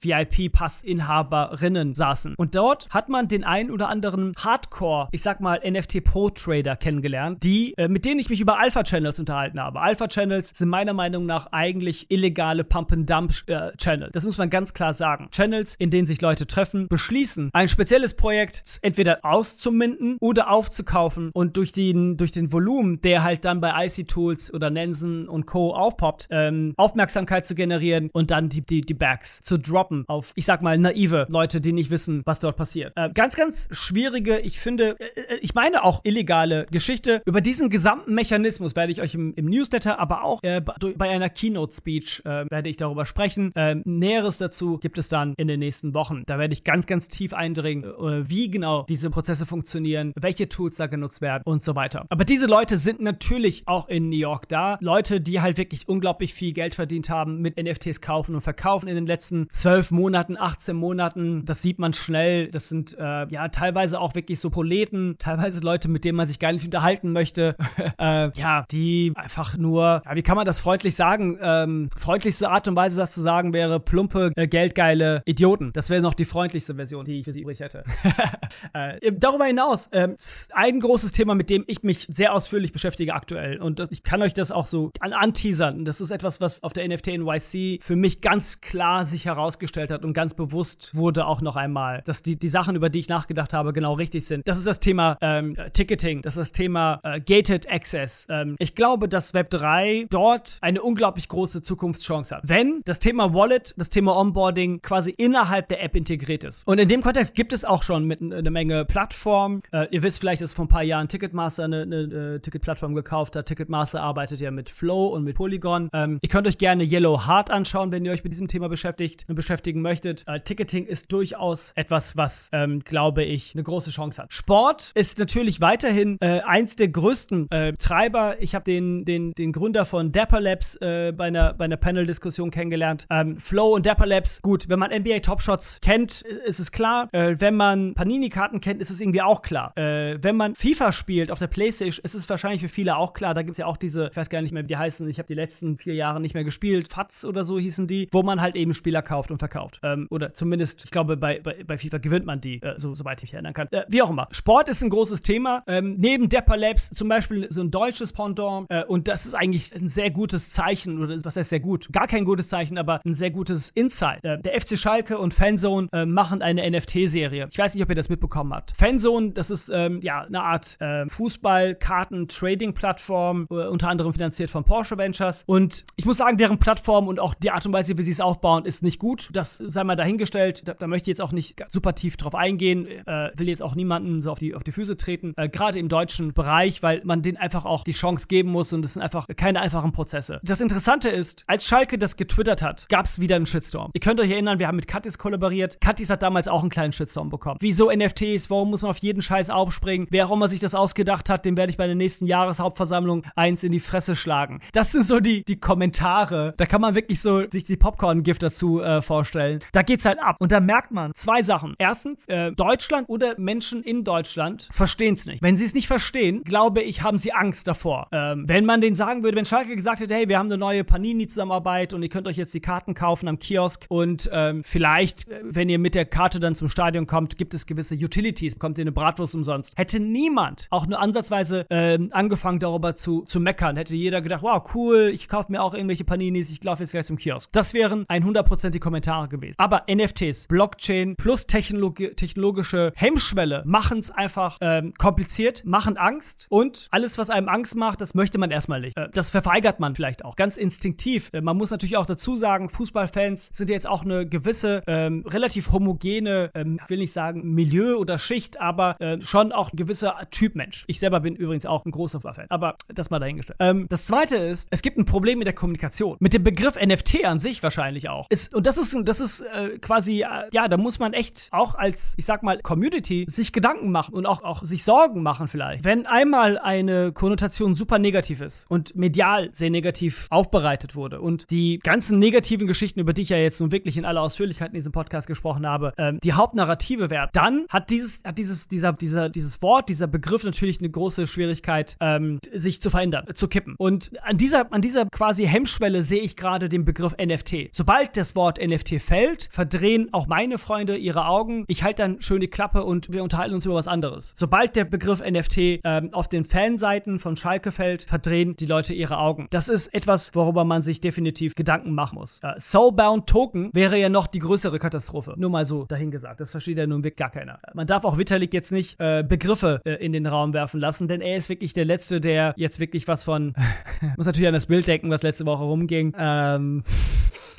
VIP-Pass-Inhaberinnen 1.60 1.94
saßen. 1.94 2.36
Und 2.36 2.56
dort 2.56 2.90
hat 2.90 3.10
man 3.10 3.28
den 3.28 3.44
einen 3.44 3.72
oder 3.72 3.90
anderen 3.90 4.34
Hardcore, 4.38 5.10
ich 5.12 5.22
sag 5.22 5.40
mal, 5.40 5.60
NFT-Pro-Trader 5.64 6.76
kennengelernt, 6.76 7.44
die, 7.44 7.74
äh, 7.78 7.88
mit 7.88 8.06
denen 8.06 8.20
ich 8.20 8.30
mich 8.30 8.42
über 8.42 8.60
Alpha-Channels 8.60 9.20
unterhalten 9.20 9.60
habe. 9.60 9.82
Alpha-Channels 9.82 10.52
sind 10.56 10.70
meiner 10.70 10.94
Meinung 10.94 11.26
nach 11.26 11.48
eigentlich 11.52 12.10
illegale 12.10 12.64
Pump-and-Dump-Channel. 12.64 14.08
Äh, 14.08 14.12
das 14.12 14.26
muss 14.26 14.38
man 14.38 14.50
ganz 14.50 14.74
klar 14.74 14.94
sagen. 14.94 15.30
Channels, 15.32 15.76
in 15.76 15.92
denen 15.92 16.08
sich 16.08 16.22
Leute 16.22 16.48
treffen, 16.48 16.88
beschließen, 16.88 17.50
ein 17.54 17.70
spezielles 17.70 18.16
Projekt 18.16 18.64
entweder 18.82 19.20
auszuminden 19.24 20.18
oder 20.20 20.52
aufzukaufen 20.52 21.32
und 21.34 21.58
durch 21.58 21.72
den, 21.72 22.18
durch 22.18 22.32
den 22.32 22.52
Volumen, 22.52 23.02
der 23.02 23.24
halt 23.24 23.46
dann 23.46 23.62
bei 23.62 23.86
IC 23.86 24.08
Tools 24.08 24.54
oder 24.54 24.70
Nansen 24.70 25.28
und 25.28 25.46
Co. 25.46 25.74
aufpoppt, 25.74 26.28
ähm, 26.30 26.74
Aufmerksamkeit 26.78 27.46
zu 27.46 27.56
generieren 27.56 28.10
und 28.14 28.32
dann 28.32 28.50
die, 28.50 28.62
die, 28.62 28.82
die 28.82 28.94
Bags 28.94 29.42
zu 29.42 29.58
droppen 29.58 30.06
auf, 30.08 30.32
ich 30.36 30.46
sag 30.46 30.62
mal, 30.62 30.78
naive 30.78 31.28
Leute, 31.30 31.49
die 31.58 31.74
nicht 31.74 31.90
wissen, 31.90 32.22
was 32.26 32.40
dort 32.40 32.56
passiert. 32.56 32.94
Äh, 32.96 33.10
ganz, 33.14 33.36
ganz 33.36 33.68
schwierige, 33.72 34.40
ich 34.40 34.60
finde, 34.60 34.96
äh, 35.00 35.06
äh 35.20 35.40
ich 35.42 35.56
meine 35.56 35.84
auch 35.84 36.02
illegale 36.04 36.68
Geschichte. 36.72 37.22
Über 37.26 37.42
diesen 37.42 37.70
gesamten 37.70 38.14
Mechanismus 38.14 38.76
werde 38.76 38.92
ich 38.92 39.02
euch 39.02 39.16
im, 39.16 39.34
im 39.34 39.46
Newsletter, 39.46 40.00
aber 40.00 40.24
auch 40.24 40.44
äh, 40.44 40.62
bei 40.62 41.10
einer 41.10 41.30
Keynote-Speech 41.30 42.22
äh, 42.26 42.46
werde 42.50 42.70
ich 42.70 42.78
darüber 42.78 43.06
sprechen. 43.06 43.52
Ähm, 43.56 43.82
Näheres 43.86 44.38
dazu 44.38 44.78
gibt 44.78 44.98
es 44.98 45.10
dann 45.10 45.34
in 45.38 45.48
den 45.48 45.60
nächsten 45.60 45.94
Wochen. 45.94 46.24
Da 46.26 46.38
werde 46.38 46.54
ich 46.54 46.64
ganz, 46.64 46.86
ganz 46.86 47.08
tief 47.08 47.34
eindringen, 47.34 47.84
äh, 47.84 48.30
wie 48.30 48.52
genau 48.52 48.86
diese 48.88 49.10
Prozesse 49.10 49.46
funktionieren, 49.46 50.14
welche 50.16 50.50
Tools 50.50 50.78
da 50.78 50.88
genutzt 50.88 51.22
werden 51.22 51.44
und 51.46 51.64
so 51.64 51.76
weiter. 51.76 52.06
Aber 52.10 52.26
diese 52.26 52.46
Leute 52.46 52.78
sind 52.78 53.02
natürlich 53.02 53.64
auch 53.66 53.88
in 53.88 54.10
New 54.10 54.18
York 54.18 54.48
da. 54.50 54.78
Leute, 54.82 55.22
die 55.22 55.42
halt 55.42 55.58
wirklich 55.58 55.88
unglaublich 55.88 56.34
viel 56.34 56.54
Geld 56.54 56.76
verdient 56.76 57.10
haben 57.10 57.42
mit 57.42 57.58
NFTs 57.58 58.02
kaufen 58.02 58.36
und 58.36 58.42
verkaufen 58.42 58.88
in 58.88 58.96
den 58.96 59.08
letzten 59.08 59.50
zwölf 59.50 59.92
Monaten, 59.92 60.38
18 60.38 60.76
Monaten. 60.76 61.29
Das 61.46 61.62
sieht 61.62 61.80
man 61.80 61.94
schnell. 61.94 62.50
Das 62.50 62.70
sind 62.70 62.98
äh, 62.98 63.26
ja 63.28 63.48
teilweise 63.50 64.00
auch 64.00 64.16
wirklich 64.16 64.40
so 64.40 64.50
Proleten, 64.50 65.16
teilweise 65.20 65.60
Leute, 65.60 65.88
mit 65.88 66.06
denen 66.06 66.16
man 66.16 66.28
sich 66.28 66.40
gar 66.40 66.52
nicht 66.52 66.66
unterhalten 66.66 67.12
möchte. 67.12 67.56
äh, 68.00 68.32
ja, 68.32 68.66
die 68.72 69.14
einfach 69.16 69.58
nur, 69.58 70.02
ja, 70.06 70.16
wie 70.16 70.24
kann 70.24 70.36
man 70.36 70.46
das 70.46 70.62
freundlich 70.62 70.96
sagen? 70.96 71.38
Ähm, 71.42 71.90
freundlichste 71.96 72.50
Art 72.50 72.68
und 72.68 72.76
Weise, 72.76 72.98
das 72.98 73.14
zu 73.14 73.22
sagen, 73.22 73.54
wäre 73.54 73.80
plumpe, 73.80 74.32
äh, 74.36 74.48
geldgeile 74.48 75.22
Idioten. 75.26 75.72
Das 75.74 75.90
wäre 75.90 76.02
noch 76.02 76.14
die 76.14 76.26
freundlichste 76.26 76.76
Version, 76.76 77.06
die 77.06 77.20
ich 77.20 77.26
für 77.26 77.34
sie 77.34 77.42
übrig 77.42 77.60
hätte. 77.60 77.84
äh, 78.74 79.12
darüber 79.12 79.46
hinaus, 79.46 79.88
äh, 79.88 80.10
ein 80.54 80.80
großes 80.80 81.12
Thema, 81.12 81.36
mit 81.36 81.50
dem 81.50 81.64
ich 81.68 81.84
mich 81.84 82.08
sehr 82.10 82.34
ausführlich 82.34 82.72
beschäftige 82.72 83.14
aktuell. 83.14 83.60
Und 83.62 83.86
ich 83.92 84.04
kann 84.04 84.22
euch 84.22 84.34
das 84.34 84.52
auch 84.52 84.68
so 84.68 84.92
an 85.00 85.14
anteasern. 85.14 85.86
Das 85.86 86.02
ist 86.02 86.12
etwas, 86.12 86.42
was 86.42 86.64
auf 86.64 86.74
der 86.74 86.88
NFT 86.88 87.08
NYC 87.20 87.80
für 87.82 87.96
mich 87.96 88.22
ganz 88.22 88.62
klar 88.62 89.06
sich 89.06 89.26
herausgestellt 89.26 89.92
hat 89.92 90.04
und 90.04 90.14
ganz 90.14 90.34
bewusst 90.34 90.96
wurde 90.96 91.19
auch 91.28 91.42
noch 91.42 91.56
einmal, 91.56 92.02
dass 92.06 92.24
die, 92.24 92.38
die 92.38 92.50
Sachen, 92.50 92.76
über 92.76 92.90
die 92.90 93.00
ich 93.00 93.10
nachgedacht 93.10 93.54
habe, 93.54 93.74
genau 93.74 93.94
richtig 93.94 94.26
sind. 94.26 94.48
Das 94.48 94.58
ist 94.58 94.68
das 94.68 94.80
Thema 94.80 95.18
ähm, 95.22 95.56
Ticketing, 95.74 96.22
das 96.22 96.36
ist 96.36 96.40
das 96.40 96.52
Thema 96.52 97.00
äh, 97.04 97.20
Gated 97.20 97.72
Access. 97.72 98.28
Ähm, 98.30 98.56
ich 98.60 98.76
glaube, 98.76 99.10
dass 99.10 99.34
Web3 99.34 100.08
dort 100.10 100.58
eine 100.62 100.82
unglaublich 100.82 101.28
große 101.28 101.62
Zukunftschance 101.62 102.36
hat. 102.36 102.44
Wenn 102.48 102.82
das 102.86 103.00
Thema 103.00 103.34
Wallet, 103.34 103.74
das 103.78 103.90
Thema 103.90 104.16
Onboarding 104.16 104.82
quasi 104.82 105.12
innerhalb 105.12 105.68
der 105.68 105.84
App 105.84 105.96
integriert 105.96 106.44
ist. 106.44 106.68
Und 106.68 106.80
in 106.80 106.88
dem 106.88 107.02
Kontext 107.02 107.36
gibt 107.36 107.54
es 107.54 107.66
auch 107.66 107.84
schon 107.84 108.06
mit 108.06 108.22
eine 108.22 108.52
Menge 108.52 108.86
Plattformen. 108.86 109.62
Äh, 109.72 109.88
ihr 109.92 110.04
wisst 110.04 110.20
vielleicht, 110.20 110.42
dass 110.42 110.54
vor 110.54 110.66
ein 110.66 110.70
paar 110.70 110.84
Jahren 110.84 111.08
Ticketmaster 111.08 111.64
eine, 111.64 111.84
eine, 111.84 111.98
eine 111.98 112.36
äh, 112.36 112.40
Ticketplattform 112.40 112.96
gekauft 112.96 113.36
hat. 113.36 113.46
Ticketmaster 113.46 114.02
arbeitet 114.02 114.42
ja 114.42 114.52
mit 114.52 114.70
Flow 114.70 115.08
und 115.08 115.24
mit 115.24 115.36
Polygon. 115.36 115.90
Ähm, 115.94 116.20
ihr 116.22 116.30
könnt 116.30 116.48
euch 116.48 116.58
gerne 116.58 116.84
Yellow 116.84 117.28
Heart 117.28 117.52
anschauen, 117.52 117.92
wenn 117.92 118.06
ihr 118.06 118.12
euch 118.12 118.24
mit 118.24 118.34
diesem 118.34 118.48
Thema 118.48 118.70
beschäftigt 118.70 119.26
und 119.28 119.36
beschäftigen 119.36 119.82
möchtet. 119.82 120.24
Äh, 120.28 120.40
Ticketing 120.42 120.86
durchaus 121.10 121.74
etwas, 121.76 122.16
was, 122.18 122.50
ähm, 122.54 122.80
glaube 122.80 123.24
ich, 123.24 123.54
eine 123.54 123.64
große 123.64 123.92
Chance 123.92 124.24
hat. 124.24 124.34
Sport 124.34 124.92
ist 124.96 125.20
natürlich 125.20 125.62
weiterhin 125.62 126.18
äh, 126.22 126.42
eins 126.42 126.76
der 126.76 126.88
größten 126.88 127.52
äh, 127.52 127.74
Treiber. 127.74 128.42
Ich 128.42 128.56
habe 128.56 128.64
den, 128.64 129.06
den, 129.06 129.34
den 129.34 129.52
Gründer 129.52 129.86
von 129.86 130.12
Dapper 130.12 130.40
Labs 130.40 130.76
äh, 130.76 131.12
bei 131.16 131.26
einer, 131.26 131.54
bei 131.54 131.66
einer 131.66 131.78
Panel-Diskussion 131.78 132.52
kennengelernt. 132.52 133.08
Ähm, 133.10 133.38
Flow 133.38 133.76
und 133.76 133.86
Dapper 133.86 134.06
Labs, 134.06 134.42
gut, 134.42 134.70
wenn 134.70 134.80
man 134.80 134.92
NBA 134.92 135.20
Top 135.20 135.42
Shots 135.42 135.80
kennt, 135.82 136.22
ist 136.22 136.60
es 136.60 136.72
klar. 136.72 137.10
Äh, 137.12 137.36
wenn 137.40 137.56
man 137.56 137.94
Panini-Karten 137.94 138.62
kennt, 138.62 138.82
ist 138.82 138.90
es 138.90 139.02
irgendwie 139.02 139.22
auch 139.22 139.42
klar. 139.42 139.76
Äh, 139.78 140.18
wenn 140.22 140.36
man 140.36 140.56
FIFA 140.56 140.92
spielt 140.92 141.32
auf 141.32 141.40
der 141.40 141.48
Playstation, 141.48 142.04
ist 142.04 142.16
es 142.16 142.30
wahrscheinlich 142.30 142.62
für 142.62 142.70
viele 142.70 142.98
auch 142.98 143.14
klar. 143.14 143.34
Da 143.34 143.42
gibt 143.42 143.54
es 143.54 143.58
ja 143.58 143.66
auch 143.66 143.78
diese, 143.78 144.10
ich 144.12 144.18
weiß 144.18 144.30
gar 144.30 144.42
nicht 144.42 144.52
mehr, 144.52 144.64
wie 144.64 144.68
die 144.68 144.78
heißen, 144.78 145.08
ich 145.10 145.18
habe 145.18 145.28
die 145.28 145.34
letzten 145.34 145.78
vier 145.78 145.96
Jahre 145.96 146.20
nicht 146.20 146.34
mehr 146.34 146.44
gespielt, 146.44 146.92
FATS 146.92 147.26
oder 147.26 147.44
so 147.44 147.58
hießen 147.60 147.88
die, 147.88 148.08
wo 148.12 148.24
man 148.24 148.42
halt 148.42 148.56
eben 148.56 148.74
Spieler 148.74 149.02
kauft 149.02 149.32
und 149.32 149.40
verkauft. 149.40 149.80
Ähm, 149.84 150.08
oder 150.10 150.34
zumindest, 150.34 150.86
ich 150.86 150.92
glaube, 150.92 150.99
bei, 151.04 151.40
bei, 151.40 151.40
bei 151.40 151.78
FIFA 151.78 151.98
gewinnt 151.98 152.26
man 152.26 152.42
die, 152.42 152.62
äh, 152.62 152.78
so, 152.78 152.96
soweit 152.96 153.20
ich 153.20 153.24
mich 153.24 153.34
erinnern 153.34 153.54
kann. 153.54 153.68
Äh, 153.72 153.84
wie 153.88 154.02
auch 154.02 154.10
immer. 154.10 154.28
Sport 154.32 154.70
ist 154.70 154.84
ein 154.84 154.90
großes 154.90 155.22
Thema. 155.22 155.64
Ähm, 155.68 155.96
neben 155.98 156.30
Depper 156.30 156.58
Labs 156.58 156.90
zum 156.90 157.10
Beispiel 157.10 157.48
so 157.50 157.62
ein 157.62 157.72
deutsches 157.72 158.14
Pendant. 158.14 158.70
Äh, 158.70 158.84
und 158.86 159.08
das 159.08 159.26
ist 159.26 159.34
eigentlich 159.34 159.76
ein 159.76 159.90
sehr 159.90 160.12
gutes 160.12 160.52
Zeichen, 160.52 161.00
oder 161.00 161.16
was 161.24 161.36
heißt 161.36 161.50
sehr 161.50 161.60
gut? 161.60 161.88
Gar 161.92 162.08
kein 162.08 162.26
gutes 162.26 162.50
Zeichen, 162.50 162.78
aber 162.78 163.02
ein 163.06 163.16
sehr 163.16 163.32
gutes 163.32 163.70
Insight. 163.70 164.24
Äh, 164.24 164.40
der 164.40 164.60
FC 164.60 164.78
Schalke 164.78 165.18
und 165.18 165.34
Fanzone 165.34 165.88
äh, 165.92 166.06
machen 166.06 166.42
eine 166.42 166.70
NFT-Serie. 166.70 167.48
Ich 167.52 167.58
weiß 167.58 167.74
nicht, 167.74 167.84
ob 167.84 167.90
ihr 167.90 167.96
das 167.96 168.10
mitbekommen 168.10 168.54
habt. 168.54 168.74
Fanzone, 168.76 169.32
das 169.32 169.50
ist 169.50 169.70
ähm, 169.74 170.02
ja 170.02 170.22
eine 170.22 170.42
Art 170.42 170.78
äh, 170.80 171.08
Fußball-Karten-Trading-Plattform, 171.08 173.48
äh, 173.50 173.68
unter 173.68 173.90
anderem 173.90 174.14
finanziert 174.14 174.50
von 174.50 174.64
Porsche 174.64 174.98
Ventures. 174.98 175.44
Und 175.46 175.86
ich 175.96 176.06
muss 176.06 176.18
sagen, 176.18 176.38
deren 176.38 176.60
Plattform 176.60 177.08
und 177.08 177.20
auch 177.20 177.34
die 177.34 177.52
Art 177.52 177.66
und 177.66 177.74
Weise, 177.74 177.98
wie 177.98 178.04
sie 178.04 178.12
es 178.12 178.22
aufbauen, 178.22 178.66
ist 178.66 178.84
nicht 178.84 179.00
gut. 179.00 179.30
Das 179.34 179.58
sei 179.58 179.84
mal 179.84 179.96
dahingestellt. 179.96 180.68
Da, 180.68 180.74
da 180.74 180.88
möchte 180.90 181.10
jetzt 181.10 181.22
auch 181.22 181.32
nicht 181.32 181.64
super 181.70 181.96
tief 181.96 182.18
drauf 182.18 182.36
eingehen. 182.36 182.88
Äh, 182.88 183.32
will 183.36 183.48
jetzt 183.48 183.62
auch 183.62 183.76
niemanden 183.76 184.22
so 184.22 184.32
auf 184.32 184.40
die, 184.40 184.56
auf 184.56 184.64
die 184.64 184.72
Füße 184.72 184.98
treten. 184.98 185.34
Äh, 185.38 185.50
Gerade 185.50 185.80
im 185.80 185.90
deutschen 185.90 186.34
Bereich, 186.34 186.84
weil 186.84 187.02
man 187.04 187.22
denen 187.22 187.38
einfach 187.38 187.66
auch 187.66 187.84
die 187.84 187.92
Chance 187.92 188.28
geben 188.28 188.50
muss 188.52 188.74
und 188.74 188.84
es 188.86 188.94
sind 188.94 189.04
einfach 189.04 189.28
keine 189.38 189.62
einfachen 189.62 189.92
Prozesse. 189.92 190.40
Das 190.44 190.62
Interessante 190.62 191.10
ist, 191.10 191.44
als 191.48 191.66
Schalke 191.66 191.98
das 191.98 192.18
getwittert 192.18 192.62
hat, 192.62 192.88
gab 192.90 193.06
es 193.06 193.20
wieder 193.20 193.36
einen 193.36 193.46
Shitstorm. 193.46 193.92
Ihr 193.94 194.02
könnt 194.02 194.20
euch 194.20 194.32
erinnern, 194.32 194.60
wir 194.60 194.68
haben 194.68 194.76
mit 194.76 194.88
Katis 194.88 195.18
kollaboriert. 195.18 195.80
Katis 195.82 196.10
hat 196.10 196.22
damals 196.24 196.48
auch 196.48 196.62
einen 196.62 196.70
kleinen 196.70 196.94
Shitstorm 196.94 197.30
bekommen. 197.30 197.58
Wieso 197.60 197.92
NFTs? 197.92 198.50
Warum 198.50 198.70
muss 198.70 198.82
man 198.82 198.92
auf 198.92 199.00
jeden 199.00 199.22
Scheiß 199.22 199.50
aufspringen? 199.50 200.08
Wer 200.10 200.28
auch 200.28 200.32
immer 200.32 200.50
sich 200.50 200.60
das 200.60 200.76
ausgedacht 200.76 201.30
hat, 201.30 201.46
dem 201.46 201.58
werde 201.58 201.72
ich 201.72 201.78
bei 201.78 201.86
der 201.86 201.96
nächsten 201.96 202.26
Jahreshauptversammlung 202.26 203.24
eins 203.36 203.64
in 203.64 203.72
die 203.72 203.80
Fresse 203.80 204.16
schlagen. 204.16 204.62
Das 204.74 204.92
sind 204.92 205.06
so 205.06 205.20
die, 205.20 205.44
die 205.44 205.60
Kommentare. 205.60 206.54
Da 206.58 206.66
kann 206.66 206.82
man 206.82 206.96
wirklich 206.96 207.22
so 207.22 207.44
sich 207.50 207.64
die 207.64 207.78
Popcorn-Gift 207.78 208.44
dazu 208.44 208.82
äh, 208.82 209.02
vorstellen. 209.02 209.60
Da 209.72 209.82
geht's 209.82 210.06
halt 210.06 210.20
ab. 210.20 210.36
Und 210.40 210.52
da 210.52 210.60
merkt 210.60 210.79
man 210.92 211.14
zwei 211.16 211.44
Sachen. 211.44 211.76
Erstens, 211.78 212.28
äh, 212.28 212.52
Deutschland 212.52 213.10
oder 213.10 213.36
Menschen 213.38 213.84
in 213.84 214.04
Deutschland 214.04 214.68
verstehen 214.72 215.16
es 215.16 215.26
nicht. 215.26 215.42
Wenn 215.42 215.58
sie 215.58 215.66
es 215.66 215.74
nicht 215.74 215.88
verstehen, 215.88 216.44
glaube 216.44 216.82
ich, 216.82 217.04
haben 217.04 217.18
sie 217.18 217.34
Angst 217.34 217.68
davor. 217.68 218.08
Ähm, 218.12 218.46
wenn 218.48 218.66
man 218.66 218.82
denen 218.82 218.96
sagen 218.96 219.24
würde, 219.24 219.38
wenn 219.38 219.46
Schalke 219.46 219.76
gesagt 219.76 220.02
hätte, 220.02 220.14
hey, 220.14 220.28
wir 220.28 220.38
haben 220.40 220.48
eine 220.48 220.58
neue 220.58 220.84
Panini-Zusammenarbeit 220.84 221.94
und 221.94 222.04
ihr 222.04 222.10
könnt 222.10 222.28
euch 222.28 222.38
jetzt 222.38 222.54
die 222.54 222.60
Karten 222.60 222.94
kaufen 222.94 223.28
am 223.28 223.40
Kiosk 223.40 223.86
und 223.90 224.30
ähm, 224.32 224.64
vielleicht, 224.64 225.28
äh, 225.28 225.42
wenn 225.44 225.70
ihr 225.70 225.80
mit 225.80 225.96
der 225.96 226.06
Karte 226.06 226.40
dann 226.40 226.56
zum 226.56 226.70
Stadion 226.70 227.08
kommt, 227.08 227.38
gibt 227.38 227.54
es 227.54 227.66
gewisse 227.66 227.96
Utilities, 227.96 228.56
bekommt 228.56 228.78
ihr 228.78 228.84
eine 228.84 228.92
Bratwurst 228.92 229.36
umsonst. 229.36 229.74
Hätte 229.78 230.00
niemand 230.00 230.68
auch 230.70 230.88
nur 230.88 231.00
ansatzweise 231.00 231.66
ähm, 231.70 232.10
angefangen, 232.12 232.60
darüber 232.60 232.96
zu, 232.96 233.22
zu 233.22 233.40
meckern. 233.40 233.78
Hätte 233.78 233.96
jeder 233.96 234.22
gedacht, 234.22 234.44
wow, 234.44 234.64
cool, 234.74 235.12
ich 235.14 235.28
kaufe 235.28 235.52
mir 235.52 235.62
auch 235.62 235.74
irgendwelche 235.74 236.04
Paninis, 236.04 236.52
ich 236.52 236.64
laufe 236.64 236.84
jetzt 236.84 236.92
gleich 236.92 237.06
zum 237.06 237.18
Kiosk. 237.18 237.52
Das 237.52 237.74
wären 237.74 238.06
100% 238.06 238.80
Kommentare 238.80 239.28
gewesen. 239.28 239.56
Aber 239.58 239.84
NFTs, 239.90 240.48
Blockchain 240.48 240.69
plus 240.78 241.48
Technologi 241.48 242.14
technologische 242.16 242.92
Hemmschwelle 242.96 243.64
machen 243.66 244.00
es 244.00 244.12
einfach 244.12 244.58
ähm, 244.62 244.94
kompliziert, 244.98 245.66
machen 245.66 245.98
Angst 245.98 246.48
und 246.50 246.88
alles, 246.92 247.18
was 247.18 247.30
einem 247.30 247.50
Angst 247.50 247.76
macht, 247.76 248.02
das 248.02 248.14
möchte 248.14 248.38
man 248.38 248.52
erstmal 248.52 248.82
nicht. 248.82 248.98
Äh, 248.98 249.10
das 249.14 249.32
verweigert 249.32 249.80
man 249.80 249.96
vielleicht 249.96 250.26
auch, 250.26 250.36
ganz 250.36 250.58
instinktiv. 250.58 251.30
Äh, 251.34 251.42
man 251.42 251.58
muss 251.58 251.72
natürlich 251.72 251.98
auch 251.98 252.06
dazu 252.06 252.36
sagen, 252.36 252.70
Fußballfans 252.70 253.50
sind 253.54 253.70
jetzt 253.70 253.88
auch 253.88 254.04
eine 254.04 254.28
gewisse, 254.28 254.82
ähm, 254.88 255.24
relativ 255.28 255.72
homogene, 255.72 256.52
ähm, 256.54 256.80
will 256.88 257.00
nicht 257.00 257.14
sagen 257.14 257.54
Milieu 257.54 257.96
oder 257.98 258.20
Schicht, 258.20 258.60
aber 258.60 259.00
äh, 259.00 259.22
schon 259.22 259.52
auch 259.52 259.74
ein 259.74 259.78
gewisser 259.78 260.16
Typ 260.32 260.56
Mensch. 260.56 260.84
Ich 260.88 261.00
selber 261.00 261.20
bin 261.20 261.36
übrigens 261.36 261.66
auch 261.66 261.86
ein 261.86 261.92
großer 261.92 262.20
Fußballfan, 262.20 262.48
aber 262.50 262.76
das 262.94 263.10
mal 263.10 263.20
dahingestellt. 263.20 263.58
Ähm, 263.60 263.88
das 263.90 264.06
zweite 264.06 264.38
ist, 264.38 264.68
es 264.72 264.82
gibt 264.82 264.98
ein 264.98 265.06
Problem 265.06 265.40
mit 265.40 265.48
der 265.48 265.56
Kommunikation. 265.56 266.18
Mit 266.20 266.34
dem 266.34 266.44
Begriff 266.44 266.76
NFT 266.76 267.26
an 267.26 267.40
sich 267.40 267.62
wahrscheinlich 267.64 268.10
auch. 268.10 268.28
Ist, 268.30 268.54
und 268.54 268.66
das 268.66 268.78
ist, 268.78 268.96
das 269.04 269.20
ist 269.20 269.42
äh, 269.42 269.78
quasi, 269.80 270.22
äh, 270.22 270.26
ja, 270.60 270.68
da 270.68 270.76
muss 270.76 271.00
man 271.00 271.14
echt 271.14 271.48
auch 271.52 271.76
als, 271.76 272.16
ich 272.18 272.26
sag 272.26 272.44
mal, 272.44 272.60
Community 272.62 273.26
sich 273.30 273.54
Gedanken 273.54 273.92
machen 273.92 274.14
und 274.14 274.26
auch, 274.26 274.44
auch 274.44 274.64
sich 274.64 274.84
Sorgen 274.84 275.24
machen 275.24 275.48
vielleicht. 275.48 275.86
Wenn 275.86 276.06
einmal 276.06 276.58
eine 276.58 277.14
Konnotation 277.14 277.76
super 277.76 277.98
negativ 277.98 278.42
ist 278.42 278.70
und 278.70 278.94
medial 278.94 279.50
sehr 279.54 279.70
negativ 279.70 280.28
aufbereitet 280.30 280.96
wurde 280.96 281.22
und 281.22 281.50
die 281.50 281.80
ganzen 281.80 282.20
negativen 282.20 282.68
Geschichten, 282.68 283.00
über 283.00 283.14
die 283.14 283.22
ich 283.22 283.30
ja 283.30 283.38
jetzt 283.38 283.62
nun 283.62 283.72
wirklich 283.72 283.96
in 283.96 284.04
aller 284.04 284.22
Ausführlichkeit 284.22 284.70
in 284.70 284.74
diesem 284.74 284.92
Podcast 284.92 285.28
gesprochen 285.28 285.66
habe, 285.66 285.94
ähm, 285.98 286.20
die 286.22 286.34
Hauptnarrative 286.34 287.10
werden, 287.10 287.30
dann 287.32 287.66
hat 287.70 287.90
dieses, 287.90 288.22
hat 288.26 288.38
dieses, 288.38 288.68
dieser, 288.68 288.92
dieser, 288.92 289.30
dieses 289.30 289.62
Wort, 289.62 289.88
dieser 289.88 290.08
Begriff 290.08 290.44
natürlich 290.44 290.80
eine 290.80 290.90
große 290.90 291.26
Schwierigkeit, 291.26 291.96
ähm, 292.02 292.40
sich 292.52 292.82
zu 292.82 292.90
verändern, 292.90 293.26
zu 293.34 293.48
kippen. 293.48 293.76
Und 293.78 294.12
an 294.24 294.36
dieser, 294.36 294.74
an 294.74 294.82
dieser 294.82 295.06
quasi 295.06 295.46
Hemmschwelle 295.46 296.04
sehe 296.04 296.22
ich 296.22 296.36
gerade 296.36 296.68
den 296.68 296.84
Begriff 296.84 297.16
NFT. 297.18 297.70
Sobald 297.72 298.18
das 298.18 298.36
Wort 298.36 298.60
NFT 298.62 299.02
fällt, 299.02 299.48
verdrehen 299.50 300.10
auch 300.12 300.28
meine 300.28 300.49
Freunde 300.58 300.98
ihre 300.98 301.26
Augen. 301.26 301.66
Ich 301.68 301.84
halte 301.84 302.04
dann 302.04 302.22
schön 302.22 302.40
die 302.40 302.48
Klappe 302.48 302.84
und 302.84 303.12
wir 303.12 303.24
unterhalten 303.24 303.54
uns 303.56 303.66
über 303.66 303.76
was 303.76 303.88
anderes. 303.88 304.34
Sobald 304.36 304.76
der 304.76 304.86
Begriff 304.86 305.22
NFT 305.22 305.82
ähm, 305.84 306.14
auf 306.14 306.28
den 306.28 306.46
Fanseiten 306.46 307.20
von 307.20 307.36
Schalke 307.38 307.72
fällt, 307.72 308.04
verdrehen 308.04 308.56
die 308.56 308.66
Leute 308.66 308.94
ihre 308.94 309.20
Augen. 309.20 309.48
Das 309.52 309.70
ist 309.70 309.94
etwas, 309.94 310.34
worüber 310.34 310.64
man 310.64 310.82
sich 310.82 311.02
definitiv 311.02 311.56
Gedanken 311.56 311.94
machen 311.94 312.18
muss. 312.18 312.40
Äh, 312.44 312.60
Soulbound 312.60 313.28
Token 313.28 313.70
wäre 313.74 313.98
ja 313.98 314.10
noch 314.10 314.28
die 314.28 314.40
größere 314.40 314.80
Katastrophe. 314.80 315.36
Nur 315.38 315.50
mal 315.50 315.66
so 315.66 315.86
dahingesagt. 315.86 316.40
Das 316.40 316.52
versteht 316.52 316.78
ja 316.78 316.88
nun 316.88 317.04
wirklich 317.04 317.18
gar 317.18 317.32
keiner. 317.32 317.60
Man 317.74 317.88
darf 317.88 318.06
auch 318.06 318.18
Vitalik 318.18 318.54
jetzt 318.54 318.72
nicht 318.72 319.00
äh, 319.00 319.24
Begriffe 319.24 319.82
äh, 319.86 319.94
in 320.04 320.14
den 320.14 320.26
Raum 320.26 320.54
werfen 320.54 320.80
lassen, 320.80 321.08
denn 321.08 321.22
er 321.22 321.38
ist 321.38 321.50
wirklich 321.50 321.74
der 321.74 321.86
Letzte, 321.86 322.22
der 322.22 322.54
jetzt 322.56 322.80
wirklich 322.80 323.08
was 323.08 323.24
von. 323.24 323.54
muss 324.18 324.26
natürlich 324.26 324.48
an 324.48 324.54
das 324.54 324.68
Bild 324.68 324.88
denken, 324.88 325.10
was 325.10 325.24
letzte 325.24 325.46
Woche 325.46 325.64
rumging. 325.64 326.14
Ähm. 326.18 326.84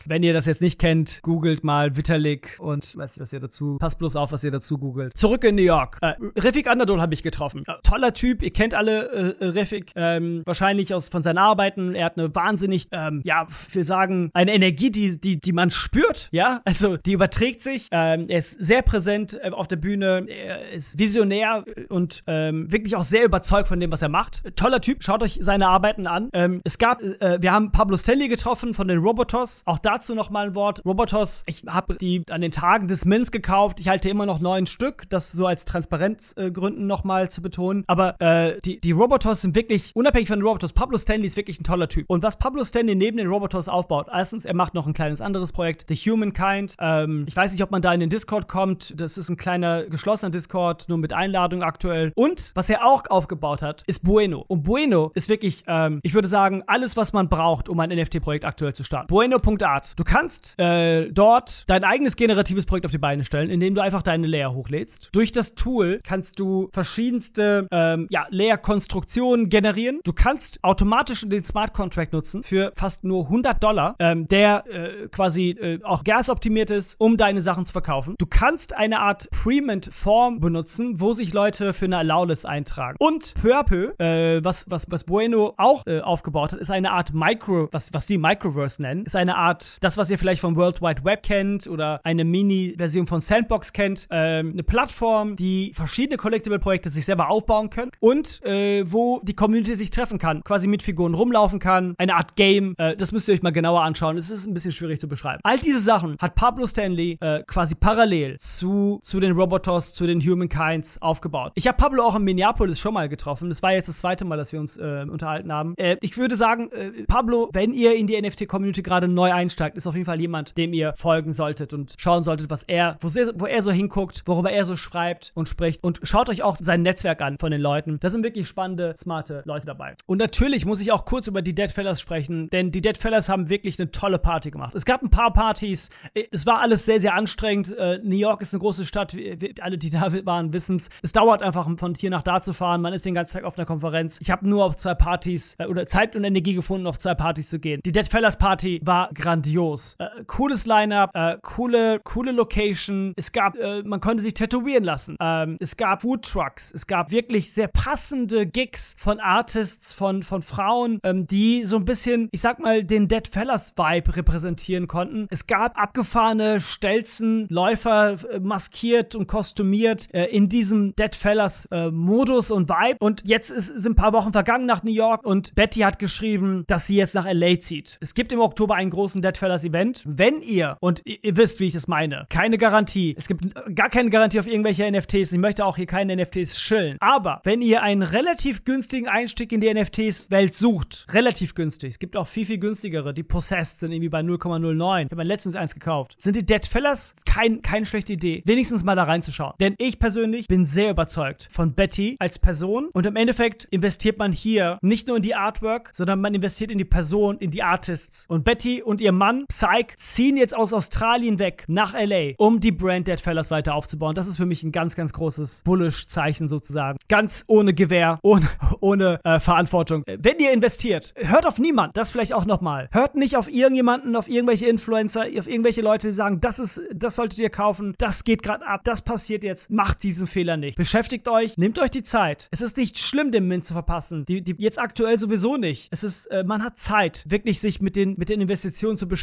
Wenn 0.07 0.23
ihr 0.23 0.33
das 0.33 0.47
jetzt 0.47 0.63
nicht 0.63 0.79
kennt, 0.79 1.21
googelt 1.23 1.65
mal 1.65 1.97
Vitalik 1.97 2.57
und 2.59 2.97
weiß 2.97 3.17
nicht, 3.17 3.21
was 3.21 3.33
ihr 3.33 3.41
dazu. 3.41 3.77
Passt 3.79 3.99
bloß 3.99 4.17
auf, 4.17 4.33
was 4.33 4.45
ihr 4.45 4.51
dazu 4.51 4.79
googelt. 4.79 5.17
Zurück 5.17 5.45
in 5.45 5.55
New 5.55 5.63
York. 5.63 5.99
Äh, 6.01 6.15
Refik 6.37 6.69
Andadol 6.69 7.01
habe 7.01 7.15
ich 7.15 7.23
getroffen. 7.23 7.63
Äh, 7.67 7.75
toller 7.83 8.15
Typ. 8.15 8.43
Ihr 8.43 8.53
kennt 8.53 8.75
alle 8.75 9.37
äh, 9.41 9.45
Refik 9.47 9.93
ähm, 9.97 10.43
wahrscheinlich 10.47 10.95
aus 10.95 11.09
von 11.09 11.23
seinen 11.23 11.39
Arbeiten. 11.39 11.95
Er 11.95 12.07
hat 12.07 12.19
eine 12.19 12.35
wahnsinnig, 12.35 12.89
ähm, 12.93 13.23
ja, 13.25 13.47
will 13.73 13.85
sagen, 13.85 14.31
eine 14.35 14.55
Energie, 14.55 14.91
die, 14.91 15.21
die, 15.21 15.41
die 15.41 15.53
man 15.53 15.71
spürt. 15.71 16.29
Ja, 16.33 16.61
also 16.65 16.97
die 16.97 17.13
überträgt 17.13 17.63
sich. 17.63 17.89
Ähm, 17.91 18.27
er 18.29 18.39
ist 18.39 18.53
sehr 18.53 18.83
präsent 18.83 19.39
äh, 19.43 19.51
auf 19.51 19.69
der 19.69 19.77
Bühne. 19.77 20.27
Er 20.29 20.71
ist 20.71 20.99
visionär 20.99 21.65
und 21.89 22.23
ähm, 22.27 22.71
wirklich 22.73 22.97
auch 22.97 23.05
sehr 23.05 23.25
überzeugt 23.25 23.69
von 23.69 23.81
dem, 23.81 23.93
was 23.93 24.03
er 24.03 24.09
macht. 24.09 24.43
Toller 24.57 24.81
Typ. 24.81 25.03
Schaut 25.03 25.23
euch 25.23 25.39
seine 25.43 25.69
Arbeiten 25.69 26.07
an. 26.07 26.31
Ähm, 26.33 26.61
es 26.65 26.79
gab, 26.79 27.03
äh, 27.03 27.39
wir 27.41 27.53
haben 27.53 27.73
Pablo 27.73 27.97
Stelly 27.97 28.29
getroffen 28.29 28.75
von 28.75 28.89
den 28.89 28.99
Robotos. 28.99 29.63
Auch 29.67 29.79
da 29.79 29.90
dazu 29.91 30.15
noch 30.15 30.31
mal 30.31 30.47
ein 30.47 30.55
Wort. 30.55 30.83
Robotos, 30.85 31.43
ich 31.47 31.65
habe 31.69 31.97
die 31.97 32.23
an 32.31 32.41
den 32.41 32.53
Tagen 32.53 32.87
des 32.87 33.05
Mints 33.05 33.33
gekauft. 33.33 33.81
Ich 33.81 33.89
halte 33.89 34.09
immer 34.09 34.27
noch 34.27 34.41
neun 34.41 34.67
Stück. 34.67 35.09
Das 35.11 35.33
so 35.33 35.47
als 35.47 35.65
Transparenzgründen 35.65 36.83
äh, 36.83 36.87
noch 36.87 37.05
mal 37.05 37.31
zu 37.31 37.43
betonen. 37.43 37.85
Aber 37.87 38.21
äh, 38.21 38.61
die, 38.61 38.81
die 38.81 38.93
Robotos 38.93 39.41
sind 39.41 39.55
wirklich, 39.55 39.91
unabhängig 39.95 40.29
von 40.29 40.39
den 40.39 40.47
Robotos, 40.47 40.73
Pablo 40.73 40.97
Stanley 40.97 41.27
ist 41.27 41.37
wirklich 41.37 41.61
ein 41.61 41.65
toller 41.65 41.89
Typ. 41.89 42.05
Und 42.09 42.23
was 42.23 42.37
Pablo 42.37 42.65
Stanley 42.65 42.95
neben 42.95 43.17
den 43.17 43.27
Robotos 43.27 43.69
aufbaut, 43.69 44.07
erstens, 44.13 44.45
er 44.45 44.55
macht 44.55 44.75
noch 44.75 44.87
ein 44.87 44.93
kleines 44.93 45.21
anderes 45.21 45.53
Projekt, 45.53 45.87
The 45.89 45.97
Humankind. 45.97 46.77
Ähm, 46.79 47.25
ich 47.27 47.35
weiß 47.35 47.53
nicht, 47.53 47.63
ob 47.63 47.71
man 47.71 47.83
da 47.83 47.93
in 47.93 48.01
den 48.01 48.11
Discord 48.11 48.49
kommt. 48.49 48.95
Das 49.01 49.19
ist 49.19 49.29
ein 49.29 49.37
kleiner 49.37 49.85
geschlossener 49.85 50.31
Discord, 50.31 50.89
nur 50.89 50.99
mit 50.99 51.13
Einladung 51.13 51.63
aktuell. 51.63 52.13
Und 52.15 52.53
was 52.55 52.71
er 52.71 52.87
auch 52.87 53.03
aufgebaut 53.09 53.63
hat, 53.63 53.83
ist 53.87 54.05
Bueno. 54.05 54.45
Und 54.47 54.63
Bueno 54.63 55.11
ist 55.15 55.29
wirklich, 55.29 55.65
ähm, 55.67 56.01
ich 56.03 56.15
würde 56.15 56.29
sagen, 56.29 56.63
alles, 56.67 56.97
was 56.97 57.13
man 57.13 57.29
braucht, 57.29 57.69
um 57.69 57.81
ein 57.81 57.91
NFT-Projekt 57.91 58.45
aktuell 58.45 58.73
zu 58.73 58.85
starten. 58.85 59.09
Bueno.art. 59.09 59.80
Du 59.97 60.05
kannst 60.05 60.59
äh, 60.59 61.11
dort 61.11 61.65
dein 61.69 61.85
eigenes 61.85 62.17
generatives 62.17 62.67
Projekt 62.67 62.87
auf 62.87 62.93
die 62.93 62.99
Beine 62.99 63.25
stellen, 63.25 63.51
indem 63.51 63.75
du 63.75 63.81
einfach 63.81 64.03
deine 64.03 64.27
Layer 64.27 64.53
hochlädst. 64.53 65.11
Durch 65.13 65.33
das 65.33 65.55
Tool 65.55 66.01
kannst 66.03 66.39
du 66.39 66.69
verschiedenste 66.73 67.69
ähm, 67.71 68.07
ja, 68.11 68.27
Layer-Konstruktionen 68.31 69.49
generieren. 69.49 70.01
Du 70.05 70.13
kannst 70.13 70.63
automatisch 70.63 71.25
den 71.27 71.45
Smart 71.45 71.73
Contract 71.73 72.13
nutzen 72.13 72.43
für 72.43 72.73
fast 72.75 73.05
nur 73.05 73.25
100 73.25 73.63
Dollar, 73.63 73.97
ähm, 73.99 74.27
der 74.27 74.65
äh, 74.67 75.09
quasi 75.09 75.51
äh, 75.51 75.79
auch 75.83 76.05
gasoptimiert 76.05 76.71
ist, 76.71 76.97
um 76.99 77.17
deine 77.17 77.43
Sachen 77.43 77.65
zu 77.65 77.73
verkaufen. 77.73 78.15
Du 78.19 78.27
kannst 78.27 78.77
eine 78.77 79.01
Art 79.01 79.29
Prement-Form 79.31 80.41
benutzen, 80.41 81.01
wo 81.01 81.13
sich 81.13 81.33
Leute 81.33 81.73
für 81.73 81.87
eine 81.87 81.99
Allow-List 81.99 82.47
eintragen. 82.47 82.97
Und 82.99 83.35
peu 83.35 83.57
à 83.57 83.65
äh, 83.99 84.45
was, 84.45 84.67
was, 84.69 84.91
was 84.91 85.05
Bueno 85.05 85.55
auch 85.57 85.87
äh, 85.87 86.01
aufgebaut 86.01 86.53
hat, 86.53 86.61
ist 86.61 86.71
eine 86.71 86.93
Art 86.93 87.13
Micro, 87.13 87.69
was, 87.73 87.93
was 87.93 88.07
sie 88.07 88.19
Microverse 88.19 88.83
nennen, 88.83 89.05
ist 89.05 89.17
eine 89.17 89.37
Art 89.37 89.70
das, 89.81 89.97
was 89.97 90.11
ihr 90.11 90.19
vielleicht 90.19 90.41
vom 90.41 90.57
World 90.57 90.81
Wide 90.83 91.05
Web 91.05 91.23
kennt 91.23 91.67
oder 91.67 92.01
eine 92.05 92.25
Mini-Version 92.25 93.07
von 93.07 93.21
Sandbox 93.21 93.73
kennt, 93.73 94.07
ähm, 94.11 94.53
eine 94.53 94.63
Plattform, 94.63 95.37
die 95.37 95.73
verschiedene 95.75 96.17
Collectible-Projekte 96.17 96.91
sich 96.91 97.05
selber 97.05 97.31
aufbauen 97.31 97.71
können 97.71 97.91
und 98.01 98.43
äh, 98.45 98.85
wo 98.91 99.21
die 99.23 99.35
Community 99.35 99.75
sich 99.77 99.91
treffen 99.91 100.19
kann, 100.19 100.43
quasi 100.45 100.67
mit 100.67 100.83
Figuren 100.83 101.15
rumlaufen 101.15 101.59
kann, 101.59 101.95
eine 101.99 102.15
Art 102.15 102.37
Game. 102.37 102.75
Äh, 102.79 102.97
das 102.97 103.13
müsst 103.13 103.29
ihr 103.29 103.35
euch 103.35 103.43
mal 103.43 103.51
genauer 103.51 103.83
anschauen. 103.83 104.17
Es 104.17 104.31
ist 104.31 104.47
ein 104.47 104.55
bisschen 104.55 104.73
schwierig 104.73 105.01
zu 105.01 105.09
beschreiben. 105.09 105.41
All 105.43 105.59
diese 105.59 105.81
Sachen 105.81 106.17
hat 106.19 106.35
Pablo 106.35 106.67
Stanley 106.67 107.19
äh, 107.21 107.43
quasi 107.47 107.75
parallel 107.75 108.37
zu, 108.39 108.99
zu 109.03 109.21
den 109.21 109.33
Robotos, 109.33 109.95
zu 109.95 110.07
den 110.07 110.21
Humankinds 110.21 111.01
aufgebaut. 111.01 111.53
Ich 111.55 111.67
habe 111.67 111.77
Pablo 111.77 112.05
auch 112.05 112.17
in 112.17 112.25
Minneapolis 112.25 112.79
schon 112.79 112.95
mal 112.95 113.09
getroffen. 113.09 113.49
Das 113.49 113.63
war 113.63 113.73
jetzt 113.73 113.89
das 113.89 113.99
zweite 113.99 114.25
Mal, 114.25 114.37
dass 114.37 114.53
wir 114.53 114.61
uns 114.61 114.77
äh, 114.77 115.07
unterhalten 115.09 115.53
haben. 115.53 115.75
Äh, 115.77 115.97
ich 116.01 116.17
würde 116.17 116.37
sagen, 116.37 116.71
äh, 116.73 117.05
Pablo, 117.07 117.51
wenn 117.53 117.73
ihr 117.73 117.95
in 117.97 118.07
die 118.07 118.21
NFT-Community 118.21 118.83
gerade 118.83 119.09
neu 119.09 119.33
einsteigt, 119.33 119.60
sagt, 119.61 119.77
ist 119.77 119.87
auf 119.87 119.95
jeden 119.95 120.07
Fall 120.07 120.21
jemand, 120.21 120.57
dem 120.57 120.73
ihr 120.73 120.95
folgen 120.97 121.33
solltet 121.33 121.73
und 121.73 121.95
schauen 121.99 122.23
solltet, 122.23 122.51
was 122.51 122.63
er, 122.65 122.97
wo, 123.01 123.09
wo 123.09 123.47
er 123.47 123.63
so 123.63 123.71
hinguckt, 123.71 124.23
worüber 124.27 124.51
er 124.51 124.65
so 124.65 124.75
schreibt 124.77 125.33
und 125.35 125.49
spricht. 125.49 125.85
Und 125.85 126.01
schaut 126.03 126.29
euch 126.29 126.43
auch 126.43 126.57
sein 126.61 126.83
Netzwerk 126.83 127.21
an 127.21 127.37
von 127.39 127.51
den 127.51 127.61
Leuten. 127.61 127.99
Da 128.01 128.11
sind 128.11 128.25
wirklich 128.25 128.49
spannende, 128.49 128.95
smarte 128.97 129.43
Leute 129.45 129.67
dabei. 129.67 129.95
Und 130.07 130.19
natürlich 130.19 130.65
muss 130.65 130.81
ich 130.81 130.93
auch 130.93 131.05
kurz 131.05 131.27
über 131.27 131.43
die 131.43 131.55
Dead 131.55 131.71
Fellas 131.71 132.01
sprechen, 132.01 132.49
denn 132.51 132.73
die 132.73 132.81
Dead 132.81 132.97
Fellas 132.97 133.29
haben 133.29 133.51
wirklich 133.51 133.79
eine 133.79 133.91
tolle 133.91 134.19
Party 134.19 134.51
gemacht. 134.51 134.75
Es 134.75 134.85
gab 134.85 135.03
ein 135.03 135.11
paar 135.11 135.33
Partys. 135.33 135.91
Es 136.31 136.47
war 136.47 136.61
alles 136.61 136.87
sehr, 136.87 137.01
sehr 137.01 137.15
anstrengend. 137.15 137.77
Äh, 137.77 137.99
New 138.03 138.17
York 138.17 138.41
ist 138.41 138.55
eine 138.55 138.61
große 138.61 138.87
Stadt. 138.87 139.15
Alle, 139.61 139.77
die 139.77 139.91
da 139.91 140.11
waren, 140.25 140.53
wissen 140.55 140.77
es. 140.77 140.89
Es 141.03 141.13
dauert 141.13 141.43
einfach, 141.43 141.69
von 141.79 141.95
hier 141.95 142.11
nach 142.11 142.23
da 142.23 142.41
zu 142.41 142.55
fahren. 142.55 142.81
Man 142.81 142.95
ist 142.95 143.05
den 143.05 143.15
ganzen 143.15 143.35
Tag 143.35 143.45
auf 143.45 143.59
einer 143.59 143.67
Konferenz. 143.67 144.19
Ich 144.21 144.31
habe 144.31 144.49
nur 144.49 144.65
auf 144.65 144.77
zwei 144.77 144.95
Partys 144.95 145.55
äh, 145.59 145.67
oder 145.67 145.87
Zeit 145.87 146.17
und 146.17 146.25
Energie 146.25 146.55
gefunden, 146.55 146.87
auf 146.87 146.99
zwei 146.99 147.15
Partys 147.15 147.51
zu 147.51 147.59
gehen. 147.59 147.81
Die 147.85 147.93
Dead 147.93 148.09
Fellas 148.09 148.39
Party 148.39 148.81
war 148.83 149.11
grandios. 149.13 149.50
Äh, 149.99 150.25
cooles 150.27 150.67
Line-Up, 150.67 151.11
äh, 151.15 151.39
coole, 151.43 152.01
coole 152.05 152.33
Location. 152.33 153.13
Es 153.17 153.33
gab, 153.33 153.57
äh, 153.57 153.83
man 153.83 154.01
konnte 154.01 154.23
sich 154.23 154.35
tätowieren 154.35 154.85
lassen. 154.85 155.17
Ähm, 155.21 155.57
es 155.61 155.77
gab 155.77 156.03
Food 156.03 156.25
Trucks. 156.25 156.73
Es 156.73 156.87
gab 156.87 157.11
wirklich 157.11 157.53
sehr 157.53 157.69
passende 157.69 158.47
Gigs 158.47 158.95
von 158.99 159.21
Artists, 159.21 159.93
von, 159.93 160.23
von 160.23 160.43
Frauen, 160.43 161.01
ähm, 161.03 161.27
die 161.27 161.65
so 161.65 161.77
ein 161.77 161.85
bisschen, 161.85 162.29
ich 162.33 162.41
sag 162.41 162.59
mal, 162.59 162.85
den 162.85 163.09
Dead 163.09 163.27
Fellas 163.27 163.75
Vibe 163.77 164.17
repräsentieren 164.17 164.89
konnten. 164.89 165.27
Es 165.31 165.47
gab 165.47 165.79
abgefahrene 165.79 166.61
Stelzen, 166.61 167.47
Läufer 167.49 168.17
äh, 168.31 168.41
maskiert 168.41 169.15
und 169.15 169.27
kostümiert 169.27 170.13
äh, 170.13 170.27
in 170.27 170.49
diesem 170.49 170.95
Dead 170.97 171.15
Fellas 171.15 171.67
äh, 171.71 171.87
und 171.87 172.69
Vibe. 172.69 172.97
Und 173.01 173.23
jetzt 173.25 173.51
ist, 173.51 173.69
sind 173.69 173.93
ein 173.93 173.97
paar 173.97 174.13
Wochen 174.13 174.33
vergangen 174.33 174.67
nach 174.67 174.83
New 174.83 174.93
York 174.93 175.25
und 175.25 175.55
Betty 175.55 175.81
hat 175.81 175.99
geschrieben, 175.99 176.65
dass 176.67 176.87
sie 176.87 176.97
jetzt 176.97 177.15
nach 177.15 177.27
LA 177.31 177.59
zieht. 177.61 177.99
Es 178.01 178.15
gibt 178.15 178.33
im 178.33 178.41
Oktober 178.41 178.75
einen 178.75 178.91
großen 178.91 179.23
Dead 179.23 179.37
Fellas 179.41 179.65
Event. 179.65 180.03
Wenn 180.07 180.43
ihr, 180.43 180.77
und 180.81 181.03
ihr, 181.05 181.37
wisst, 181.37 181.61
wie 181.61 181.67
ich 181.67 181.73
das 181.73 181.89
meine, 181.89 182.27
keine 182.29 182.59
Garantie, 182.59 183.15
es 183.19 183.27
gibt 183.27 183.43
gar 183.75 183.89
keine 183.89 184.11
Garantie 184.11 184.39
auf 184.39 184.47
irgendwelche 184.47 184.89
NFTs, 184.91 185.33
ich 185.33 185.39
möchte 185.39 185.65
auch 185.65 185.77
hier 185.77 185.87
keine 185.87 186.15
NFTs 186.15 186.61
schillen. 186.61 186.97
Aber 187.01 187.41
wenn 187.45 187.63
ihr 187.63 187.83
einen 187.83 188.03
relativ 188.03 188.65
günstigen 188.65 189.09
Einstieg 189.09 189.51
in 189.53 189.61
die 189.61 189.73
NFTs-Welt 189.73 190.55
sucht, 190.55 191.07
relativ 191.13 191.55
günstig, 191.55 191.91
es 191.91 191.99
gibt 191.99 192.17
auch 192.17 192.27
viel, 192.27 192.47
viel 192.47 192.59
günstigere, 192.59 193.15
die 193.15 193.23
Possessed 193.23 193.81
sind 193.81 193.93
irgendwie 193.93 194.11
bei 194.11 194.21
0,09. 194.21 194.99
Ich 194.99 195.05
habe 195.07 195.17
mir 195.17 195.25
letztens 195.25 195.57
eins 195.57 195.75
gekauft. 195.75 196.15
Sind 196.19 196.37
die 196.37 196.45
Dead 196.45 196.65
Fellas 196.67 197.15
kein, 197.25 197.63
keine 197.63 197.87
schlechte 197.87 198.13
Idee, 198.13 198.43
wenigstens 198.45 198.85
mal 198.85 198.95
da 198.95 199.05
reinzuschauen. 199.05 199.55
Denn 199.59 199.75
ich 199.79 199.99
persönlich 199.99 200.49
bin 200.49 200.67
sehr 200.67 200.91
überzeugt 200.91 201.49
von 201.51 201.73
Betty 201.73 202.17
als 202.19 202.39
Person 202.39 202.91
und 202.93 203.07
im 203.07 203.17
Endeffekt 203.17 203.65
investiert 203.71 204.19
man 204.19 204.33
hier 204.33 204.79
nicht 204.83 205.09
nur 205.09 205.17
in 205.17 205.23
die 205.23 205.35
Artwork, 205.35 205.91
sondern 205.93 206.21
man 206.21 206.35
investiert 206.35 206.71
in 206.71 206.77
die 206.79 206.85
Person, 206.85 207.39
in 207.39 207.51
die 207.51 207.63
Artists. 207.63 208.27
Und 208.29 208.45
Betty 208.45 208.83
und 208.83 209.01
ihr 209.01 209.13
Mann, 209.13 209.30
Psyche, 209.49 209.97
ziehen 209.97 210.37
jetzt 210.37 210.55
aus 210.55 210.73
Australien 210.73 211.39
weg 211.39 211.65
nach 211.69 211.95
LA, 211.95 212.33
um 212.39 212.61
die 212.61 212.73
Brand 212.73 213.09
Dead 213.09 213.21
Fellas 213.21 213.51
weiter 213.51 213.75
aufzubauen. 213.75 214.15
Das 214.15 214.27
ist 214.27 214.37
für 214.37 214.47
mich 214.47 214.63
ein 214.63 214.73
ganz, 214.73 214.95
ganz 214.97 215.13
großes 215.13 215.63
Bullish-Zeichen 215.65 216.49
sozusagen. 216.49 216.99
Ganz 217.09 217.45
ohne 217.47 217.75
Gewehr, 217.75 218.19
ohne, 218.23 218.49
ohne 218.81 219.21
äh, 219.25 219.41
Verantwortung. 219.41 220.03
Wenn 220.07 220.39
ihr 220.39 220.53
investiert, 220.53 221.15
hört 221.17 221.47
auf 221.47 221.59
niemanden. 221.59 221.93
Das 221.95 222.11
vielleicht 222.11 222.33
auch 222.33 222.45
nochmal. 222.45 222.89
Hört 222.93 223.15
nicht 223.15 223.37
auf 223.37 223.51
irgendjemanden, 223.51 224.17
auf 224.17 224.29
irgendwelche 224.29 224.67
Influencer, 224.67 225.27
auf 225.39 225.49
irgendwelche 225.49 225.83
Leute, 225.83 226.09
die 226.09 226.15
sagen, 226.15 226.41
das 226.41 226.59
ist, 226.59 226.81
das 226.95 227.17
solltet 227.17 227.39
ihr 227.39 227.51
kaufen, 227.51 227.95
das 227.99 228.25
geht 228.25 228.43
gerade 228.43 228.67
ab, 228.67 228.83
das 228.85 229.03
passiert 229.03 229.45
jetzt. 229.45 229.71
Macht 229.71 230.03
diesen 230.03 230.27
Fehler 230.27 230.57
nicht. 230.57 230.77
Beschäftigt 230.77 231.29
euch, 231.29 231.57
nehmt 231.57 231.79
euch 231.79 231.91
die 231.91 232.03
Zeit. 232.03 232.49
Es 232.51 232.61
ist 232.61 232.77
nicht 232.77 232.99
schlimm, 232.99 233.33
den 233.33 233.49
Mint 233.49 233.65
zu 233.65 233.73
verpassen. 233.73 234.25
Die, 234.27 234.43
die 234.43 234.55
jetzt 234.59 234.79
aktuell 234.79 235.19
sowieso 235.19 235.57
nicht. 235.57 235.89
Es 235.91 236.03
ist, 236.03 236.27
äh, 236.27 236.45
man 236.45 236.63
hat 236.65 236.79
Zeit, 236.79 237.25
wirklich 237.27 237.61
sich 237.61 237.81
mit 237.81 237.97
den, 237.97 238.15
mit 238.17 238.29
den 238.29 238.41
Investitionen 238.41 238.97
zu 238.97 239.07
beschäftigen. 239.07 239.20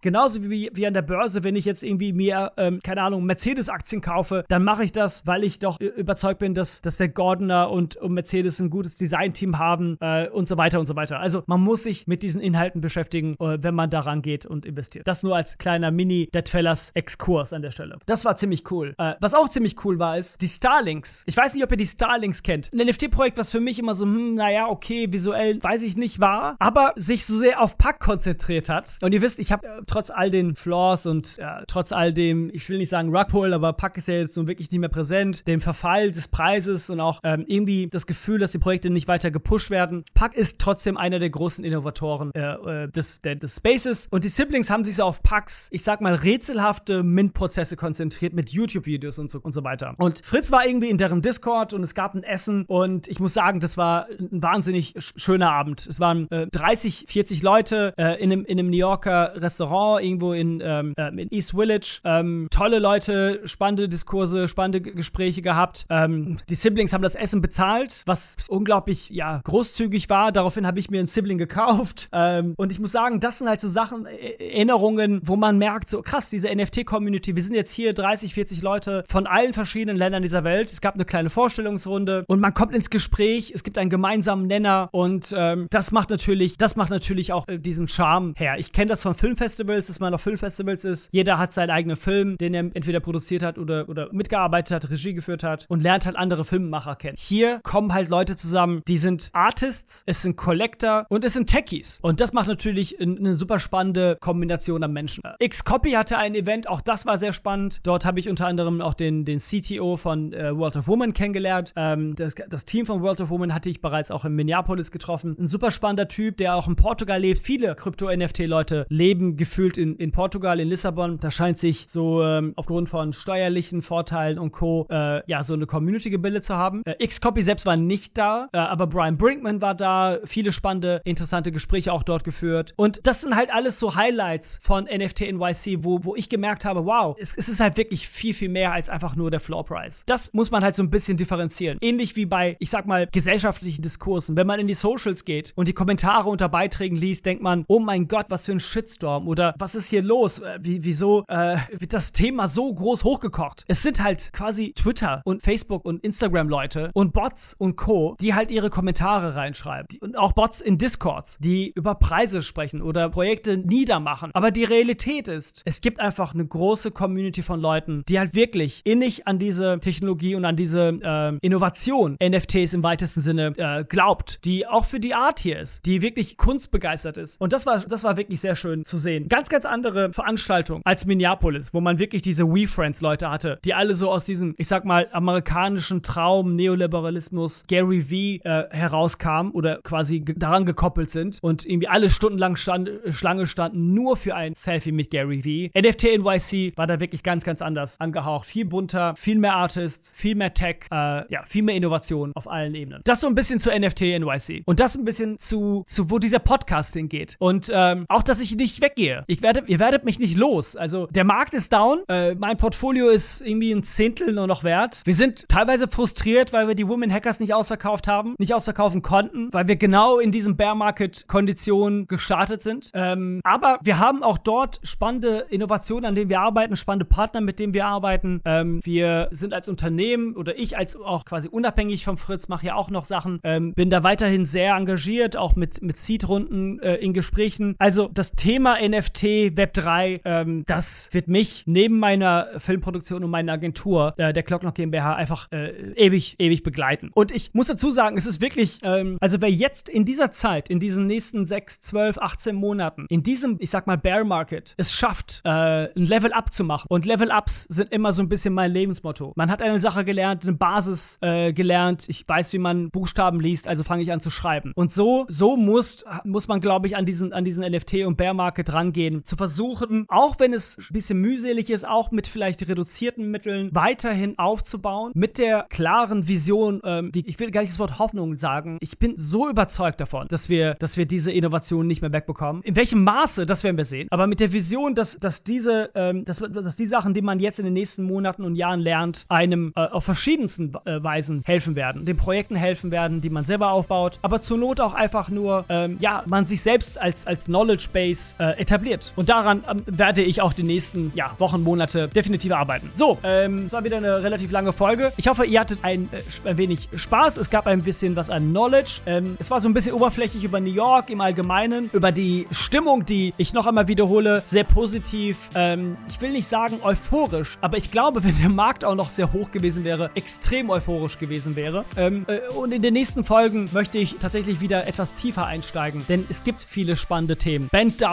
Genauso 0.00 0.48
wie, 0.48 0.70
wie 0.72 0.86
an 0.86 0.94
der 0.94 1.02
Börse, 1.02 1.44
wenn 1.44 1.56
ich 1.56 1.64
jetzt 1.64 1.82
irgendwie 1.82 2.12
mir, 2.12 2.52
ähm, 2.56 2.80
keine 2.82 3.02
Ahnung, 3.02 3.24
Mercedes-Aktien 3.24 4.00
kaufe, 4.00 4.44
dann 4.48 4.64
mache 4.64 4.84
ich 4.84 4.92
das, 4.92 5.26
weil 5.26 5.44
ich 5.44 5.58
doch 5.58 5.78
überzeugt 5.80 6.40
bin, 6.40 6.54
dass, 6.54 6.80
dass 6.80 6.96
der 6.96 7.08
Gordoner 7.08 7.70
und, 7.70 7.96
und 7.96 8.12
Mercedes 8.12 8.60
ein 8.60 8.70
gutes 8.70 8.96
Design-Team 8.96 9.58
haben 9.58 9.96
äh, 10.00 10.28
und 10.28 10.48
so 10.48 10.56
weiter 10.56 10.80
und 10.80 10.86
so 10.86 10.96
weiter. 10.96 11.20
Also 11.20 11.42
man 11.46 11.60
muss 11.60 11.82
sich 11.82 12.06
mit 12.06 12.22
diesen 12.22 12.40
Inhalten 12.40 12.80
beschäftigen, 12.80 13.34
äh, 13.40 13.62
wenn 13.62 13.74
man 13.74 13.90
daran 13.90 14.22
geht 14.22 14.46
und 14.46 14.64
investiert. 14.64 15.06
Das 15.06 15.22
nur 15.22 15.36
als 15.36 15.58
kleiner 15.58 15.90
Mini-Dead 15.90 16.48
Fellas 16.48 16.90
Exkurs 16.94 17.52
an 17.52 17.62
der 17.62 17.70
Stelle. 17.70 17.98
Das 18.06 18.24
war 18.24 18.36
ziemlich 18.36 18.70
cool. 18.70 18.94
Äh, 18.98 19.14
was 19.20 19.34
auch 19.34 19.48
ziemlich 19.48 19.84
cool 19.84 19.98
war, 19.98 20.18
ist 20.18 20.40
die 20.40 20.48
Starlinks. 20.48 21.24
Ich 21.26 21.36
weiß 21.36 21.54
nicht, 21.54 21.64
ob 21.64 21.70
ihr 21.70 21.76
die 21.76 21.86
Starlinks 21.86 22.42
kennt. 22.42 22.70
Ein 22.72 22.86
NFT-Projekt, 22.86 23.38
was 23.38 23.50
für 23.50 23.60
mich 23.60 23.78
immer 23.78 23.94
so, 23.94 24.04
hm, 24.04 24.34
naja, 24.34 24.68
okay, 24.68 25.12
visuell 25.12 25.62
weiß 25.62 25.82
ich 25.82 25.96
nicht 25.96 26.20
war, 26.20 26.56
aber 26.58 26.92
sich 26.96 27.26
so 27.26 27.36
sehr 27.36 27.62
auf 27.62 27.78
Pack 27.78 28.00
konzentriert 28.00 28.68
hat. 28.68 28.98
Und 29.02 29.12
ihr 29.12 29.20
wisst, 29.20 29.29
ich 29.38 29.52
habe 29.52 29.66
äh, 29.66 29.82
trotz 29.86 30.10
all 30.10 30.30
den 30.30 30.54
Flaws 30.56 31.06
und 31.06 31.38
äh, 31.38 31.64
trotz 31.66 31.92
all 31.92 32.12
dem, 32.12 32.50
ich 32.52 32.68
will 32.68 32.78
nicht 32.78 32.88
sagen 32.88 33.14
Rugpull, 33.14 33.52
aber 33.54 33.72
Pack 33.72 33.96
ist 33.96 34.08
ja 34.08 34.14
jetzt 34.14 34.36
nun 34.36 34.48
wirklich 34.48 34.70
nicht 34.70 34.80
mehr 34.80 34.88
präsent, 34.88 35.46
dem 35.46 35.60
Verfall 35.60 36.12
des 36.12 36.28
Preises 36.28 36.90
und 36.90 37.00
auch 37.00 37.20
ähm, 37.22 37.44
irgendwie 37.46 37.88
das 37.88 38.06
Gefühl, 38.06 38.38
dass 38.38 38.52
die 38.52 38.58
Projekte 38.58 38.90
nicht 38.90 39.08
weiter 39.08 39.30
gepusht 39.30 39.70
werden. 39.70 40.04
Pack 40.14 40.34
ist 40.34 40.60
trotzdem 40.60 40.96
einer 40.96 41.18
der 41.18 41.30
großen 41.30 41.64
Innovatoren 41.64 42.32
äh, 42.34 42.84
äh 42.84 42.88
des, 42.88 43.20
der, 43.20 43.36
des 43.36 43.56
Spaces. 43.56 44.08
Und 44.10 44.24
die 44.24 44.28
Siblings 44.28 44.70
haben 44.70 44.84
sich 44.84 44.96
so 44.96 45.04
auf 45.04 45.22
Packs, 45.22 45.68
ich 45.70 45.82
sag 45.82 46.00
mal, 46.00 46.14
rätselhafte 46.14 47.02
Mint-Prozesse 47.02 47.76
konzentriert 47.76 48.32
mit 48.32 48.50
YouTube-Videos 48.50 49.18
und 49.18 49.30
so, 49.30 49.40
und 49.40 49.52
so 49.52 49.64
weiter. 49.64 49.94
Und 49.98 50.24
Fritz 50.24 50.50
war 50.50 50.66
irgendwie 50.66 50.90
in 50.90 50.98
deren 50.98 51.22
Discord 51.22 51.72
und 51.72 51.82
es 51.82 51.94
gab 51.94 52.14
ein 52.14 52.22
Essen 52.22 52.64
und 52.66 53.08
ich 53.08 53.20
muss 53.20 53.34
sagen, 53.34 53.60
das 53.60 53.76
war 53.76 54.06
ein 54.18 54.42
wahnsinnig 54.42 54.94
schöner 54.98 55.52
Abend. 55.52 55.86
Es 55.86 56.00
waren 56.00 56.30
äh, 56.30 56.46
30, 56.46 57.04
40 57.08 57.42
Leute 57.42 57.94
äh, 57.96 58.22
in, 58.22 58.32
einem, 58.32 58.44
in 58.44 58.58
einem 58.58 58.70
New 58.70 58.76
Yorker 58.76 59.19
Restaurant 59.24 60.04
irgendwo 60.04 60.32
in, 60.32 60.60
ähm, 60.62 60.94
äh, 60.96 61.08
in 61.08 61.30
East 61.30 61.52
Village. 61.52 62.00
Ähm, 62.04 62.48
tolle 62.50 62.78
Leute, 62.78 63.40
spannende 63.46 63.88
Diskurse, 63.88 64.48
spannende 64.48 64.80
G 64.80 64.90
Gespräche 64.92 65.40
gehabt. 65.40 65.86
Ähm, 65.88 66.38
die 66.48 66.54
Siblings 66.54 66.92
haben 66.92 67.02
das 67.02 67.14
Essen 67.14 67.40
bezahlt, 67.40 68.02
was 68.06 68.36
unglaublich 68.48 69.08
ja, 69.10 69.40
großzügig 69.44 70.10
war. 70.10 70.32
Daraufhin 70.32 70.66
habe 70.66 70.78
ich 70.78 70.90
mir 70.90 71.00
ein 71.00 71.06
Sibling 71.06 71.38
gekauft. 71.38 72.08
Ähm, 72.12 72.54
und 72.56 72.72
ich 72.72 72.80
muss 72.80 72.92
sagen, 72.92 73.20
das 73.20 73.38
sind 73.38 73.48
halt 73.48 73.60
so 73.60 73.68
Sachen, 73.68 74.06
Erinnerungen, 74.06 75.20
wo 75.24 75.36
man 75.36 75.58
merkt, 75.58 75.88
so 75.88 76.02
krass, 76.02 76.28
diese 76.28 76.54
NFT-Community, 76.54 77.36
wir 77.36 77.42
sind 77.42 77.54
jetzt 77.54 77.72
hier 77.72 77.94
30, 77.94 78.34
40 78.34 78.62
Leute 78.62 79.04
von 79.08 79.26
allen 79.26 79.52
verschiedenen 79.52 79.96
Ländern 79.96 80.22
dieser 80.22 80.44
Welt. 80.44 80.72
Es 80.72 80.80
gab 80.80 80.94
eine 80.94 81.04
kleine 81.04 81.30
Vorstellungsrunde 81.30 82.24
und 82.26 82.40
man 82.40 82.52
kommt 82.54 82.74
ins 82.74 82.90
Gespräch, 82.90 83.52
es 83.54 83.64
gibt 83.64 83.78
einen 83.78 83.90
gemeinsamen 83.90 84.46
Nenner 84.46 84.88
und 84.92 85.32
ähm, 85.36 85.66
das 85.70 85.92
macht 85.92 86.10
natürlich, 86.10 86.58
das 86.58 86.76
macht 86.76 86.90
natürlich 86.90 87.32
auch 87.32 87.48
äh, 87.48 87.58
diesen 87.58 87.88
Charme 87.88 88.34
her. 88.36 88.56
Ich 88.58 88.72
kenne 88.72 88.90
das 88.90 89.02
von 89.02 89.09
Filmfestivals, 89.14 89.86
dass 89.86 90.00
man 90.00 90.14
auf 90.14 90.22
Filmfestivals 90.22 90.84
ist. 90.84 91.08
Jeder 91.12 91.38
hat 91.38 91.52
seinen 91.52 91.70
eigenen 91.70 91.96
Film, 91.96 92.36
den 92.38 92.54
er 92.54 92.60
entweder 92.74 93.00
produziert 93.00 93.42
hat 93.42 93.58
oder, 93.58 93.88
oder 93.88 94.08
mitgearbeitet 94.12 94.74
hat, 94.74 94.90
Regie 94.90 95.14
geführt 95.14 95.42
hat 95.42 95.66
und 95.68 95.82
lernt 95.82 96.06
halt 96.06 96.16
andere 96.16 96.44
Filmemacher 96.44 96.96
kennen. 96.96 97.16
Hier 97.18 97.60
kommen 97.62 97.92
halt 97.92 98.08
Leute 98.08 98.36
zusammen, 98.36 98.82
die 98.88 98.98
sind 98.98 99.30
Artists, 99.32 100.02
es 100.06 100.22
sind 100.22 100.36
Collector 100.36 101.06
und 101.08 101.24
es 101.24 101.34
sind 101.34 101.48
Techies. 101.48 101.98
Und 102.02 102.20
das 102.20 102.32
macht 102.32 102.48
natürlich 102.48 103.00
eine 103.00 103.34
super 103.34 103.58
spannende 103.58 104.16
Kombination 104.20 104.82
an 104.82 104.92
Menschen. 104.92 105.22
Xcopy 105.46 105.92
hatte 105.92 106.18
ein 106.18 106.34
Event, 106.34 106.68
auch 106.68 106.80
das 106.80 107.06
war 107.06 107.18
sehr 107.18 107.32
spannend. 107.32 107.80
Dort 107.82 108.04
habe 108.04 108.20
ich 108.20 108.28
unter 108.28 108.46
anderem 108.46 108.80
auch 108.80 108.94
den, 108.94 109.24
den 109.24 109.38
CTO 109.38 109.96
von 109.96 110.32
äh, 110.32 110.56
World 110.56 110.76
of 110.76 110.88
Woman 110.88 111.12
kennengelernt. 111.12 111.72
Ähm, 111.76 112.14
das, 112.16 112.34
das 112.48 112.64
Team 112.64 112.86
von 112.86 113.02
World 113.02 113.20
of 113.20 113.30
Woman 113.30 113.54
hatte 113.54 113.70
ich 113.70 113.80
bereits 113.80 114.10
auch 114.10 114.24
in 114.24 114.34
Minneapolis 114.34 114.90
getroffen. 114.90 115.36
Ein 115.38 115.46
super 115.46 115.70
spannender 115.70 116.08
Typ, 116.08 116.36
der 116.36 116.54
auch 116.54 116.68
in 116.68 116.76
Portugal 116.76 117.20
lebt. 117.20 117.40
Viele 117.40 117.74
Krypto-NFT-Leute 117.74 118.86
leben 118.88 118.99
gefühlt 119.36 119.78
in, 119.78 119.96
in 119.96 120.12
Portugal, 120.12 120.60
in 120.60 120.68
Lissabon. 120.68 121.18
Da 121.18 121.30
scheint 121.30 121.58
sich 121.58 121.86
so 121.88 122.22
ähm, 122.22 122.52
aufgrund 122.56 122.88
von 122.88 123.12
steuerlichen 123.12 123.82
Vorteilen 123.82 124.38
und 124.38 124.52
Co. 124.52 124.86
Äh, 124.90 125.22
ja, 125.30 125.42
so 125.42 125.54
eine 125.54 125.66
Community 125.66 126.10
gebildet 126.10 126.44
zu 126.44 126.54
haben. 126.54 126.82
Äh, 126.84 127.06
Xcopy 127.06 127.42
selbst 127.42 127.66
war 127.66 127.76
nicht 127.76 128.18
da, 128.18 128.48
äh, 128.52 128.58
aber 128.58 128.86
Brian 128.86 129.16
Brinkman 129.16 129.60
war 129.60 129.74
da. 129.74 130.18
Viele 130.24 130.52
spannende, 130.52 131.00
interessante 131.04 131.52
Gespräche 131.52 131.92
auch 131.92 132.02
dort 132.02 132.24
geführt. 132.24 132.74
Und 132.76 133.00
das 133.04 133.22
sind 133.22 133.36
halt 133.36 133.52
alles 133.52 133.78
so 133.78 133.94
Highlights 133.94 134.58
von 134.62 134.84
NFT 134.84 135.32
NYC, 135.32 135.78
wo, 135.84 136.04
wo 136.04 136.14
ich 136.14 136.28
gemerkt 136.28 136.64
habe, 136.64 136.84
wow, 136.84 137.16
es, 137.18 137.34
es 137.36 137.48
ist 137.48 137.60
halt 137.60 137.76
wirklich 137.76 138.06
viel, 138.08 138.34
viel 138.34 138.48
mehr 138.48 138.72
als 138.72 138.88
einfach 138.88 139.16
nur 139.16 139.30
der 139.30 139.40
Floor 139.40 139.64
Price. 139.64 140.04
Das 140.06 140.32
muss 140.32 140.50
man 140.50 140.62
halt 140.62 140.74
so 140.74 140.82
ein 140.82 140.90
bisschen 140.90 141.16
differenzieren. 141.16 141.78
Ähnlich 141.80 142.16
wie 142.16 142.26
bei, 142.26 142.56
ich 142.58 142.70
sag 142.70 142.86
mal, 142.86 143.08
gesellschaftlichen 143.10 143.82
Diskursen. 143.82 144.36
Wenn 144.36 144.46
man 144.46 144.60
in 144.60 144.66
die 144.66 144.74
Socials 144.74 145.24
geht 145.24 145.52
und 145.56 145.68
die 145.68 145.72
Kommentare 145.72 146.28
unter 146.28 146.48
Beiträgen 146.48 146.96
liest, 146.96 147.26
denkt 147.26 147.42
man, 147.42 147.64
oh 147.68 147.78
mein 147.78 148.08
Gott, 148.08 148.26
was 148.28 148.46
für 148.46 148.52
ein 148.52 148.60
Shitstorm 148.90 149.28
oder 149.28 149.54
was 149.58 149.74
ist 149.74 149.88
hier 149.88 150.02
los? 150.02 150.40
Äh, 150.40 150.58
wie, 150.60 150.84
wieso 150.84 151.24
äh, 151.28 151.58
wird 151.70 151.92
das 151.92 152.12
Thema 152.12 152.48
so 152.48 152.72
groß 152.72 153.04
hochgekocht? 153.04 153.64
Es 153.68 153.82
sind 153.82 154.02
halt 154.02 154.32
quasi 154.32 154.72
Twitter 154.72 155.22
und 155.24 155.42
Facebook 155.42 155.84
und 155.84 156.02
Instagram-Leute 156.04 156.90
und 156.94 157.12
Bots 157.12 157.54
und 157.58 157.76
Co., 157.76 158.16
die 158.20 158.34
halt 158.34 158.50
ihre 158.50 158.70
Kommentare 158.70 159.36
reinschreiben. 159.36 159.86
Und 160.00 160.18
auch 160.18 160.32
Bots 160.32 160.60
in 160.60 160.78
Discords, 160.78 161.38
die 161.38 161.72
über 161.74 161.94
Preise 161.94 162.42
sprechen 162.42 162.82
oder 162.82 163.08
Projekte 163.08 163.56
niedermachen. 163.56 164.30
Aber 164.34 164.50
die 164.50 164.64
Realität 164.64 165.28
ist, 165.28 165.62
es 165.64 165.80
gibt 165.80 166.00
einfach 166.00 166.34
eine 166.34 166.46
große 166.46 166.90
Community 166.90 167.42
von 167.42 167.60
Leuten, 167.60 168.02
die 168.08 168.18
halt 168.18 168.34
wirklich 168.34 168.82
innig 168.84 169.26
an 169.26 169.38
diese 169.38 169.78
Technologie 169.80 170.34
und 170.34 170.44
an 170.44 170.56
diese 170.56 170.98
äh, 171.02 171.36
Innovation 171.40 172.16
NFTs 172.22 172.74
im 172.74 172.82
weitesten 172.82 173.20
Sinne 173.20 173.52
äh, 173.56 173.84
glaubt, 173.84 174.44
die 174.44 174.66
auch 174.66 174.84
für 174.84 175.00
die 175.00 175.14
Art 175.14 175.40
hier 175.40 175.60
ist, 175.60 175.86
die 175.86 176.02
wirklich 176.02 176.36
kunstbegeistert 176.36 177.16
ist. 177.16 177.40
Und 177.40 177.52
das 177.52 177.66
war, 177.66 177.80
das 177.80 178.04
war 178.04 178.16
wirklich 178.16 178.40
sehr 178.40 178.56
schön 178.56 178.79
zu 178.84 178.98
sehen. 178.98 179.28
Ganz, 179.28 179.48
ganz 179.48 179.64
andere 179.64 180.12
Veranstaltung 180.12 180.82
als 180.84 181.06
Minneapolis, 181.06 181.72
wo 181.74 181.80
man 181.80 181.98
wirklich 181.98 182.22
diese 182.22 182.46
We 182.46 182.66
Friends 182.66 183.00
Leute 183.00 183.30
hatte, 183.30 183.58
die 183.64 183.74
alle 183.74 183.94
so 183.94 184.10
aus 184.10 184.24
diesem, 184.24 184.54
ich 184.58 184.68
sag 184.68 184.84
mal, 184.84 185.08
amerikanischen 185.12 186.02
Traum, 186.02 186.56
Neoliberalismus, 186.56 187.64
Gary 187.68 188.00
V 188.00 188.48
äh, 188.48 188.68
herauskamen 188.70 189.52
oder 189.52 189.80
quasi 189.82 190.24
daran 190.24 190.64
gekoppelt 190.64 191.10
sind 191.10 191.38
und 191.42 191.64
irgendwie 191.64 191.88
alle 191.88 192.10
stundenlang 192.10 192.56
stand, 192.56 192.90
Schlange 193.10 193.46
standen 193.46 193.94
nur 193.94 194.16
für 194.16 194.34
ein 194.34 194.54
Selfie 194.54 194.92
mit 194.92 195.10
Gary 195.10 195.42
V. 195.42 195.78
NFT 195.78 196.18
NYC 196.18 196.76
war 196.76 196.86
da 196.86 197.00
wirklich 197.00 197.22
ganz, 197.22 197.44
ganz 197.44 197.62
anders 197.62 197.98
angehaucht. 198.00 198.46
Viel 198.46 198.64
bunter, 198.64 199.14
viel 199.16 199.38
mehr 199.38 199.54
Artists, 199.54 200.12
viel 200.14 200.34
mehr 200.34 200.54
Tech, 200.54 200.86
äh, 200.90 201.32
ja, 201.32 201.44
viel 201.44 201.62
mehr 201.62 201.74
Innovation 201.74 202.32
auf 202.34 202.48
allen 202.48 202.74
Ebenen. 202.74 203.00
Das 203.04 203.20
so 203.20 203.26
ein 203.26 203.34
bisschen 203.34 203.60
zu 203.60 203.70
NFT 203.70 204.00
NYC. 204.00 204.62
Und 204.66 204.80
das 204.80 204.96
ein 204.96 205.04
bisschen 205.04 205.38
zu, 205.38 205.82
zu 205.86 206.10
wo 206.10 206.18
dieser 206.18 206.38
Podcast 206.38 206.94
hingeht. 206.94 207.36
Und 207.38 207.70
ähm, 207.72 208.04
auch, 208.08 208.22
dass 208.22 208.40
ich 208.40 208.56
nicht 208.56 208.69
weggehe. 208.80 209.24
Ich 209.26 209.42
werde, 209.42 209.62
ihr 209.66 209.78
werdet 209.78 210.04
mich 210.04 210.18
nicht 210.18 210.36
los. 210.36 210.76
Also 210.76 211.06
der 211.06 211.24
Markt 211.24 211.54
ist 211.54 211.72
down. 211.72 212.02
Äh, 212.08 212.34
mein 212.34 212.56
Portfolio 212.56 213.08
ist 213.08 213.40
irgendwie 213.40 213.72
ein 213.72 213.82
Zehntel 213.82 214.32
nur 214.32 214.46
noch 214.46 214.64
wert. 214.64 215.02
Wir 215.04 215.14
sind 215.14 215.48
teilweise 215.48 215.88
frustriert, 215.88 216.52
weil 216.52 216.68
wir 216.68 216.74
die 216.74 216.86
Women 216.86 217.12
Hackers 217.12 217.40
nicht 217.40 217.54
ausverkauft 217.54 218.08
haben, 218.08 218.34
nicht 218.38 218.54
ausverkaufen 218.54 219.02
konnten, 219.02 219.52
weil 219.52 219.68
wir 219.68 219.76
genau 219.76 220.18
in 220.18 220.32
diesem 220.32 220.56
Bear 220.56 220.74
Market 220.74 221.26
Konditionen 221.28 222.06
gestartet 222.06 222.62
sind. 222.62 222.90
Ähm, 222.94 223.40
aber 223.44 223.78
wir 223.82 223.98
haben 223.98 224.22
auch 224.22 224.38
dort 224.38 224.80
spannende 224.82 225.46
Innovationen, 225.50 226.04
an 226.04 226.14
denen 226.14 226.30
wir 226.30 226.40
arbeiten, 226.40 226.76
spannende 226.76 227.04
Partner, 227.04 227.40
mit 227.40 227.58
denen 227.58 227.74
wir 227.74 227.86
arbeiten. 227.86 228.40
Ähm, 228.44 228.80
wir 228.84 229.28
sind 229.32 229.54
als 229.54 229.68
Unternehmen 229.68 230.36
oder 230.36 230.58
ich 230.58 230.76
als 230.76 230.96
auch 230.96 231.24
quasi 231.24 231.48
unabhängig 231.48 232.04
vom 232.04 232.18
Fritz 232.18 232.48
mache 232.48 232.66
ja 232.66 232.74
auch 232.74 232.90
noch 232.90 233.04
Sachen. 233.04 233.40
Ähm, 233.44 233.72
bin 233.74 233.90
da 233.90 234.04
weiterhin 234.04 234.44
sehr 234.44 234.74
engagiert, 234.74 235.36
auch 235.36 235.56
mit, 235.56 235.82
mit 235.82 235.96
Seed-Runden 235.96 236.80
äh, 236.80 236.96
in 236.96 237.12
Gesprächen. 237.12 237.74
Also 237.78 238.08
das 238.12 238.32
Thema 238.32 238.59
NFT, 238.64 239.54
Web3, 239.56 240.20
ähm, 240.24 240.64
das 240.66 241.08
wird 241.12 241.28
mich 241.28 241.64
neben 241.66 241.98
meiner 241.98 242.48
Filmproduktion 242.58 243.24
und 243.24 243.30
meiner 243.30 243.52
Agentur, 243.52 244.14
äh, 244.16 244.32
der 244.32 244.42
Clocknock 244.42 244.74
GmbH, 244.74 245.14
einfach 245.14 245.48
äh, 245.52 245.92
ewig, 245.94 246.36
ewig 246.38 246.62
begleiten. 246.62 247.10
Und 247.14 247.30
ich 247.30 247.50
muss 247.54 247.66
dazu 247.66 247.90
sagen, 247.90 248.16
es 248.16 248.26
ist 248.26 248.40
wirklich, 248.40 248.80
ähm, 248.82 249.18
also 249.20 249.40
wer 249.40 249.50
jetzt 249.50 249.88
in 249.88 250.04
dieser 250.04 250.32
Zeit, 250.32 250.70
in 250.70 250.80
diesen 250.80 251.06
nächsten 251.06 251.46
6, 251.46 251.80
12, 251.82 252.18
18 252.18 252.54
Monaten, 252.54 253.06
in 253.08 253.22
diesem, 253.22 253.56
ich 253.60 253.70
sag 253.70 253.86
mal, 253.86 253.96
Bear 253.96 254.24
Market, 254.24 254.74
es 254.76 254.92
schafft, 254.92 255.42
äh, 255.44 255.50
ein 255.50 256.06
Level 256.06 256.32
Up 256.32 256.52
zu 256.52 256.64
machen. 256.64 256.86
Und 256.88 257.06
Level 257.06 257.30
Ups 257.30 257.64
sind 257.64 257.92
immer 257.92 258.12
so 258.12 258.22
ein 258.22 258.28
bisschen 258.28 258.54
mein 258.54 258.72
Lebensmotto. 258.72 259.32
Man 259.36 259.50
hat 259.50 259.62
eine 259.62 259.80
Sache 259.80 260.04
gelernt, 260.04 260.44
eine 260.44 260.56
Basis 260.56 261.18
äh, 261.20 261.52
gelernt. 261.52 262.08
Ich 262.08 262.28
weiß, 262.28 262.52
wie 262.52 262.58
man 262.58 262.90
Buchstaben 262.90 263.40
liest, 263.40 263.68
also 263.68 263.84
fange 263.84 264.02
ich 264.02 264.12
an 264.12 264.20
zu 264.20 264.30
schreiben. 264.30 264.72
Und 264.74 264.92
so, 264.92 265.26
so 265.28 265.56
muss, 265.56 266.04
muss 266.24 266.48
man, 266.48 266.60
glaube 266.60 266.86
ich, 266.86 266.96
an 266.96 267.06
diesen, 267.06 267.32
an 267.32 267.44
diesen 267.44 267.64
NFT 267.64 268.04
und 268.04 268.16
Bear 268.16 268.34
Market 268.40 268.72
rangehen. 268.72 269.22
Zu 269.26 269.36
versuchen, 269.36 270.06
auch 270.08 270.38
wenn 270.38 270.54
es 270.54 270.78
ein 270.78 270.94
bisschen 270.94 271.20
mühselig 271.20 271.68
ist, 271.68 271.86
auch 271.86 272.10
mit 272.10 272.26
vielleicht 272.26 272.66
reduzierten 272.66 273.30
Mitteln 273.30 273.68
weiterhin 273.74 274.38
aufzubauen, 274.38 275.12
mit 275.14 275.36
der 275.36 275.66
klaren 275.68 276.26
Vision, 276.26 276.80
ähm, 276.84 277.12
die, 277.12 277.28
ich 277.28 277.38
will 277.38 277.50
gar 277.50 277.60
nicht 277.60 277.72
das 277.72 277.78
Wort 277.78 277.98
Hoffnung 277.98 278.36
sagen. 278.38 278.78
Ich 278.80 278.98
bin 278.98 279.14
so 279.18 279.50
überzeugt 279.50 280.00
davon, 280.00 280.26
dass 280.28 280.48
wir, 280.48 280.74
dass 280.76 280.96
wir 280.96 281.04
diese 281.04 281.30
Innovation 281.30 281.86
nicht 281.86 282.00
mehr 282.00 282.12
wegbekommen. 282.12 282.62
In 282.62 282.76
welchem 282.76 283.04
Maße, 283.04 283.44
das 283.44 283.62
werden 283.62 283.76
wir 283.76 283.84
sehen. 283.84 284.08
Aber 284.10 284.26
mit 284.26 284.40
der 284.40 284.54
Vision, 284.54 284.94
dass, 284.94 285.18
dass 285.18 285.42
diese, 285.42 285.90
ähm, 285.94 286.24
dass, 286.24 286.38
dass 286.38 286.76
die 286.76 286.86
Sachen, 286.86 287.12
die 287.12 287.20
man 287.20 287.40
jetzt 287.40 287.58
in 287.58 287.66
den 287.66 287.74
nächsten 287.74 288.04
Monaten 288.04 288.42
und 288.44 288.56
Jahren 288.56 288.80
lernt, 288.80 289.26
einem 289.28 289.72
äh, 289.76 289.80
auf 289.80 290.04
verschiedensten 290.04 290.72
äh, 290.86 291.02
Weisen 291.02 291.42
helfen 291.44 291.76
werden. 291.76 292.06
Den 292.06 292.16
Projekten 292.16 292.56
helfen 292.56 292.90
werden, 292.90 293.20
die 293.20 293.28
man 293.28 293.44
selber 293.44 293.72
aufbaut. 293.72 294.18
Aber 294.22 294.40
zur 294.40 294.56
Not 294.56 294.80
auch 294.80 294.94
einfach 294.94 295.28
nur, 295.28 295.66
ähm, 295.68 295.98
ja, 296.00 296.24
man 296.26 296.46
sich 296.46 296.62
selbst 296.62 296.98
als, 296.98 297.26
als 297.26 297.44
Knowledge 297.44 297.88
Base 297.92 298.29
äh, 298.38 298.58
etabliert. 298.60 299.12
Und 299.16 299.28
daran 299.28 299.62
ähm, 299.68 299.82
werde 299.86 300.22
ich 300.22 300.42
auch 300.42 300.52
die 300.52 300.62
nächsten 300.62 301.12
ja, 301.14 301.32
Wochen, 301.38 301.62
Monate 301.62 302.08
definitiv 302.08 302.52
arbeiten. 302.52 302.90
So, 302.94 303.18
ähm, 303.22 303.66
es 303.66 303.72
war 303.72 303.84
wieder 303.84 303.98
eine 303.98 304.22
relativ 304.22 304.50
lange 304.50 304.72
Folge. 304.72 305.12
Ich 305.16 305.28
hoffe, 305.28 305.44
ihr 305.44 305.60
hattet 305.60 305.84
ein, 305.84 306.08
äh, 306.12 306.48
ein 306.48 306.58
wenig 306.58 306.88
Spaß. 306.94 307.36
Es 307.36 307.50
gab 307.50 307.66
ein 307.66 307.82
bisschen 307.82 308.16
was 308.16 308.30
an 308.30 308.50
Knowledge. 308.50 309.00
Ähm, 309.06 309.36
es 309.38 309.50
war 309.50 309.60
so 309.60 309.68
ein 309.68 309.74
bisschen 309.74 309.94
oberflächlich 309.94 310.44
über 310.44 310.60
New 310.60 310.72
York 310.72 311.10
im 311.10 311.20
Allgemeinen, 311.20 311.90
über 311.92 312.12
die 312.12 312.46
Stimmung, 312.50 313.04
die 313.04 313.34
ich 313.36 313.52
noch 313.52 313.66
einmal 313.66 313.88
wiederhole, 313.88 314.42
sehr 314.46 314.64
positiv. 314.64 315.50
Ähm, 315.54 315.94
ich 316.08 316.20
will 316.20 316.32
nicht 316.32 316.46
sagen 316.46 316.78
euphorisch, 316.82 317.58
aber 317.60 317.76
ich 317.76 317.90
glaube, 317.90 318.24
wenn 318.24 318.38
der 318.38 318.48
Markt 318.48 318.84
auch 318.84 318.94
noch 318.94 319.10
sehr 319.10 319.32
hoch 319.32 319.50
gewesen 319.50 319.84
wäre, 319.84 320.10
extrem 320.14 320.70
euphorisch 320.70 321.18
gewesen 321.18 321.56
wäre. 321.56 321.84
Ähm, 321.96 322.24
äh, 322.28 322.40
und 322.54 322.72
in 322.72 322.82
den 322.82 322.94
nächsten 322.94 323.24
Folgen 323.24 323.68
möchte 323.72 323.98
ich 323.98 324.16
tatsächlich 324.20 324.60
wieder 324.60 324.86
etwas 324.86 325.14
tiefer 325.14 325.46
einsteigen, 325.46 326.04
denn 326.08 326.26
es 326.28 326.44
gibt 326.44 326.62
viele 326.62 326.96
spannende 326.96 327.36
Themen. 327.36 327.68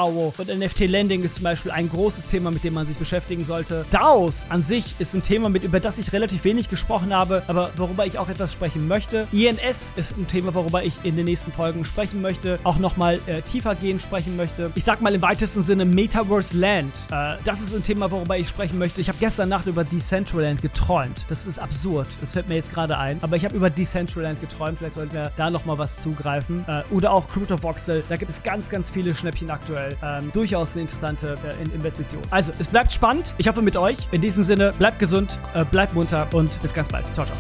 BandDAO 0.07 0.33
und 0.37 0.47
NFT 0.47 0.79
Lending 0.81 1.23
ist 1.23 1.35
zum 1.35 1.43
Beispiel 1.43 1.71
ein 1.71 1.89
großes 1.89 2.27
Thema, 2.27 2.51
mit 2.51 2.63
dem 2.63 2.73
man 2.73 2.87
sich 2.87 2.97
beschäftigen 2.97 3.45
sollte. 3.45 3.85
DAOs 3.91 4.45
an 4.49 4.63
sich 4.63 4.95
ist 4.99 5.13
ein 5.13 5.21
Thema, 5.21 5.49
mit, 5.49 5.63
über 5.63 5.79
das 5.79 5.97
ich 5.97 6.13
relativ 6.13 6.43
wenig 6.43 6.69
gesprochen 6.69 7.13
habe, 7.13 7.43
aber 7.47 7.71
worüber 7.75 8.05
ich 8.05 8.17
auch 8.17 8.29
etwas 8.29 8.53
sprechen 8.53 8.87
möchte. 8.87 9.27
INS 9.31 9.91
ist 9.95 10.17
ein 10.17 10.27
Thema, 10.27 10.53
worüber 10.55 10.83
ich 10.83 10.93
in 11.03 11.15
den 11.15 11.25
nächsten 11.25 11.51
Folgen 11.51 11.85
sprechen 11.85 12.21
möchte, 12.21 12.59
auch 12.63 12.77
nochmal 12.77 13.19
äh, 13.27 13.41
tiefer 13.41 13.75
gehen 13.75 13.99
sprechen 13.99 14.35
möchte. 14.37 14.71
Ich 14.75 14.83
sag 14.83 15.01
mal 15.01 15.13
im 15.13 15.21
weitesten 15.21 15.61
Sinne 15.61 15.85
Metaverse 15.85 16.57
Land. 16.57 16.93
Äh, 17.11 17.37
das 17.43 17.61
ist 17.61 17.75
ein 17.75 17.83
Thema, 17.83 18.09
worüber 18.11 18.37
ich 18.37 18.47
sprechen 18.47 18.77
möchte. 18.77 19.01
Ich 19.01 19.09
habe 19.09 19.17
gestern 19.19 19.49
Nacht 19.49 19.67
über 19.67 19.83
Decentraland 19.83 20.61
geträumt. 20.61 21.25
Das 21.29 21.45
ist 21.45 21.59
absurd. 21.59 22.07
Das 22.21 22.33
fällt 22.33 22.47
mir 22.47 22.55
jetzt 22.55 22.73
gerade 22.73 22.97
ein. 22.97 23.21
Aber 23.21 23.35
ich 23.35 23.45
habe 23.45 23.55
über 23.55 23.69
Decentraland 23.69 24.39
geträumt. 24.39 24.77
Vielleicht 24.77 24.95
sollten 24.95 25.13
wir 25.13 25.31
da 25.35 25.49
nochmal 25.49 25.77
was 25.77 26.01
zugreifen. 26.01 26.65
Äh, 26.67 26.83
oder 26.91 27.11
auch 27.11 27.27
Crypto 27.27 27.61
Voxel. 27.61 28.03
Da 28.07 28.15
gibt 28.15 28.31
es 28.31 28.41
ganz, 28.43 28.69
ganz 28.69 28.89
viele 28.89 29.13
Schnäppchen 29.13 29.49
aktuell. 29.49 29.96
Ähm, 30.03 30.31
durchaus 30.33 30.73
eine 30.73 30.83
interessante 30.83 31.35
äh, 31.43 31.75
Investition. 31.75 32.21
Also, 32.29 32.51
es 32.59 32.67
bleibt 32.67 32.93
spannend. 32.93 33.33
Ich 33.37 33.47
hoffe 33.47 33.61
mit 33.61 33.75
euch. 33.75 33.97
In 34.11 34.21
diesem 34.21 34.43
Sinne, 34.43 34.71
bleibt 34.77 34.99
gesund, 34.99 35.37
äh, 35.53 35.65
bleibt 35.65 35.93
munter 35.93 36.27
und 36.33 36.61
bis 36.61 36.73
ganz 36.73 36.87
bald. 36.87 37.05
Ciao, 37.15 37.25
ciao. 37.25 37.37